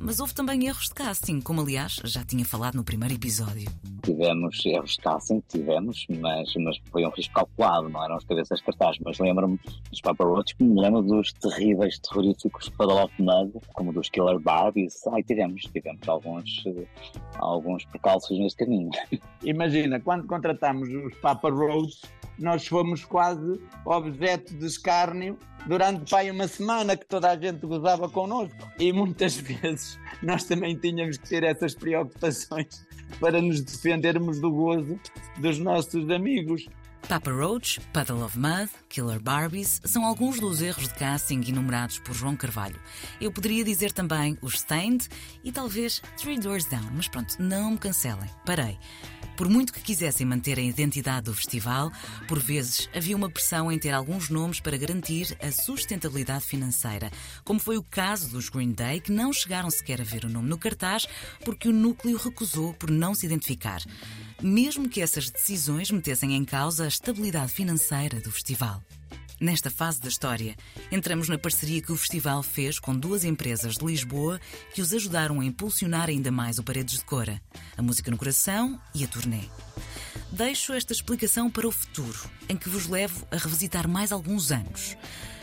Mas 0.02 0.18
houve 0.18 0.32
também 0.32 0.66
erros 0.66 0.86
de 0.86 0.94
casting, 0.94 1.42
como 1.42 1.60
aliás 1.60 2.00
já 2.04 2.24
tinha 2.24 2.42
falado 2.42 2.74
no 2.74 2.82
primeiro 2.82 3.14
episódio. 3.14 3.70
Tivemos 4.02 4.64
erros 4.64 4.92
de 4.92 4.98
casting, 4.98 5.42
tivemos, 5.46 6.06
mas, 6.08 6.54
mas 6.56 6.80
foi 6.90 7.04
um 7.04 7.10
risco 7.10 7.34
calculado, 7.34 7.90
não 7.90 8.02
eram 8.02 8.16
as 8.16 8.24
cabeças 8.24 8.62
cartaz. 8.62 8.96
Mas 9.04 9.18
lembro-me 9.18 9.60
dos 9.90 10.00
Papa 10.00 10.24
Roach, 10.24 10.56
como 10.56 10.74
me 10.74 10.80
lembro 10.80 11.02
dos 11.02 11.34
terríveis, 11.34 11.98
terroríficos 11.98 12.70
Puddle 12.70 13.04
of 13.04 13.14
Mud, 13.22 13.52
como 13.74 13.92
dos 13.92 14.08
Killer 14.08 14.40
Barbies. 14.40 15.06
Ai, 15.08 15.22
tivemos, 15.22 15.60
tivemos 15.64 16.08
alguns, 16.08 16.64
alguns 17.36 17.84
percalços 17.84 18.38
nesse 18.38 18.56
caminho. 18.56 18.90
Imagina, 19.44 20.00
quando 20.00 20.26
contratamos 20.26 20.88
os 20.88 21.14
Papa 21.16 21.50
Roach, 21.50 22.00
nós 22.38 22.66
fomos 22.66 23.04
quase 23.04 23.60
objeto 23.84 24.54
de 24.54 24.64
escárnio 24.64 25.38
durante 25.66 26.10
pai, 26.10 26.30
uma 26.30 26.48
semana 26.48 26.96
que 26.96 27.06
toda 27.06 27.30
a 27.30 27.36
gente 27.36 27.66
gozava 27.66 28.08
connosco. 28.08 28.56
E 28.78 28.92
muitas 28.92 29.36
vezes 29.40 29.98
nós 30.22 30.44
também 30.44 30.76
tínhamos 30.76 31.18
que 31.18 31.28
ter 31.28 31.42
essas 31.44 31.74
preocupações 31.74 32.86
para 33.18 33.40
nos 33.40 33.60
defendermos 33.60 34.40
do 34.40 34.50
gozo 34.50 34.98
dos 35.38 35.58
nossos 35.58 36.08
amigos. 36.10 36.66
Papa 37.08 37.32
Roach, 37.32 37.80
Puddle 37.92 38.22
of 38.22 38.38
Mud, 38.38 38.70
Killer 38.88 39.20
Barbies 39.20 39.80
são 39.84 40.04
alguns 40.04 40.38
dos 40.38 40.60
erros 40.62 40.86
de 40.86 40.94
casting 40.94 41.42
enumerados 41.48 41.98
por 41.98 42.14
João 42.14 42.36
Carvalho. 42.36 42.78
Eu 43.20 43.32
poderia 43.32 43.64
dizer 43.64 43.90
também 43.90 44.38
os 44.40 44.54
Stained 44.54 45.08
e 45.42 45.50
talvez 45.50 46.00
Three 46.18 46.38
Doors 46.38 46.66
Down, 46.66 46.90
mas 46.94 47.08
pronto, 47.08 47.34
não 47.40 47.72
me 47.72 47.78
cancelem. 47.78 48.30
Parei. 48.44 48.78
Por 49.40 49.48
muito 49.48 49.72
que 49.72 49.80
quisessem 49.80 50.26
manter 50.26 50.58
a 50.58 50.62
identidade 50.62 51.24
do 51.24 51.34
festival, 51.34 51.90
por 52.28 52.38
vezes 52.38 52.90
havia 52.94 53.16
uma 53.16 53.30
pressão 53.30 53.72
em 53.72 53.78
ter 53.78 53.94
alguns 53.94 54.28
nomes 54.28 54.60
para 54.60 54.76
garantir 54.76 55.34
a 55.40 55.50
sustentabilidade 55.50 56.44
financeira, 56.44 57.10
como 57.42 57.58
foi 57.58 57.78
o 57.78 57.82
caso 57.82 58.28
dos 58.28 58.50
Green 58.50 58.72
Day, 58.72 59.00
que 59.00 59.10
não 59.10 59.32
chegaram 59.32 59.70
sequer 59.70 59.98
a 59.98 60.04
ver 60.04 60.26
o 60.26 60.28
nome 60.28 60.46
no 60.46 60.58
cartaz 60.58 61.06
porque 61.42 61.70
o 61.70 61.72
núcleo 61.72 62.18
recusou 62.18 62.74
por 62.74 62.90
não 62.90 63.14
se 63.14 63.24
identificar, 63.24 63.80
mesmo 64.42 64.86
que 64.86 65.00
essas 65.00 65.30
decisões 65.30 65.90
metessem 65.90 66.36
em 66.36 66.44
causa 66.44 66.84
a 66.84 66.88
estabilidade 66.88 67.50
financeira 67.50 68.20
do 68.20 68.30
festival. 68.30 68.82
Nesta 69.40 69.70
fase 69.70 69.98
da 69.98 70.08
história, 70.08 70.54
entramos 70.92 71.26
na 71.26 71.38
parceria 71.38 71.80
que 71.80 71.90
o 71.90 71.96
festival 71.96 72.42
fez 72.42 72.78
com 72.78 72.94
duas 72.94 73.24
empresas 73.24 73.78
de 73.78 73.86
Lisboa 73.86 74.38
que 74.74 74.82
os 74.82 74.92
ajudaram 74.92 75.40
a 75.40 75.44
impulsionar 75.46 76.10
ainda 76.10 76.30
mais 76.30 76.58
o 76.58 76.62
Paredes 76.62 76.98
de 76.98 77.04
Cora, 77.06 77.40
a 77.74 77.80
Música 77.80 78.10
no 78.10 78.18
Coração 78.18 78.78
e 78.94 79.02
a 79.02 79.08
turnê. 79.08 79.40
Deixo 80.30 80.74
esta 80.74 80.92
explicação 80.92 81.50
para 81.50 81.66
o 81.66 81.72
futuro, 81.72 82.18
em 82.50 82.56
que 82.56 82.68
vos 82.68 82.86
levo 82.86 83.26
a 83.30 83.36
revisitar 83.38 83.88
mais 83.88 84.12
alguns 84.12 84.52
anos. 84.52 84.94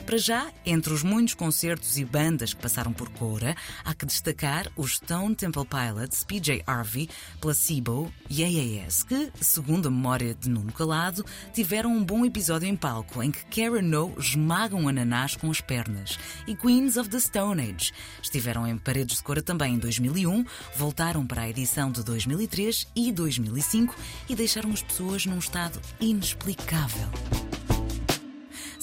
Para 0.07 0.17
já, 0.17 0.49
entre 0.65 0.93
os 0.93 1.03
muitos 1.03 1.33
concertos 1.33 1.97
e 1.97 2.05
bandas 2.05 2.53
que 2.53 2.61
passaram 2.61 2.93
por 2.93 3.09
Cora, 3.09 3.57
há 3.83 3.93
que 3.93 4.05
destacar 4.05 4.71
os 4.77 4.95
Stone 4.95 5.35
Temple 5.35 5.65
Pilots, 5.65 6.23
PJ 6.23 6.63
Harvey, 6.65 7.09
Placebo 7.41 8.09
e 8.29 8.41
AAS, 8.41 9.03
que, 9.03 9.29
segundo 9.41 9.89
a 9.89 9.91
memória 9.91 10.33
de 10.33 10.49
Nuno 10.49 10.71
Calado, 10.71 11.25
tiveram 11.53 11.91
um 11.91 12.01
bom 12.01 12.25
episódio 12.25 12.69
em 12.69 12.75
palco 12.77 13.21
em 13.21 13.31
que 13.31 13.43
Karen 13.47 13.93
O 13.97 14.17
esmaga 14.17 14.77
um 14.77 14.87
ananás 14.87 15.35
com 15.35 15.51
as 15.51 15.59
pernas, 15.59 16.17
e 16.47 16.55
Queens 16.55 16.95
of 16.95 17.09
the 17.09 17.19
Stone 17.19 17.61
Age. 17.61 17.91
Estiveram 18.23 18.65
em 18.65 18.77
Paredes 18.77 19.17
de 19.17 19.23
Cora 19.23 19.41
também 19.41 19.73
em 19.73 19.77
2001, 19.77 20.45
voltaram 20.77 21.27
para 21.27 21.41
a 21.41 21.49
edição 21.49 21.91
de 21.91 22.01
2003 22.05 22.87
e 22.95 23.11
2005 23.11 23.93
e 24.29 24.35
deixaram 24.37 24.71
as 24.71 24.81
pessoas 24.81 25.25
num 25.25 25.37
estado 25.37 25.81
inexplicável. 25.99 27.09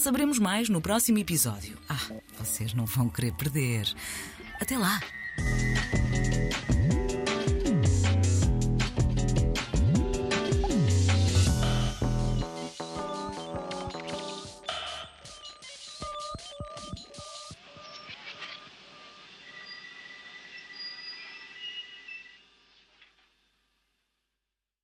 Saberemos 0.05 0.39
mais 0.39 0.69
no 0.69 0.83
próximo 0.83 1.17
episódio. 1.17 1.79
Ah, 1.89 1.99
vocês 2.39 2.75
não 2.75 2.85
vão 2.85 3.09
querer 3.09 3.33
perder. 3.33 3.91
Até 4.61 4.77
lá! 4.77 5.01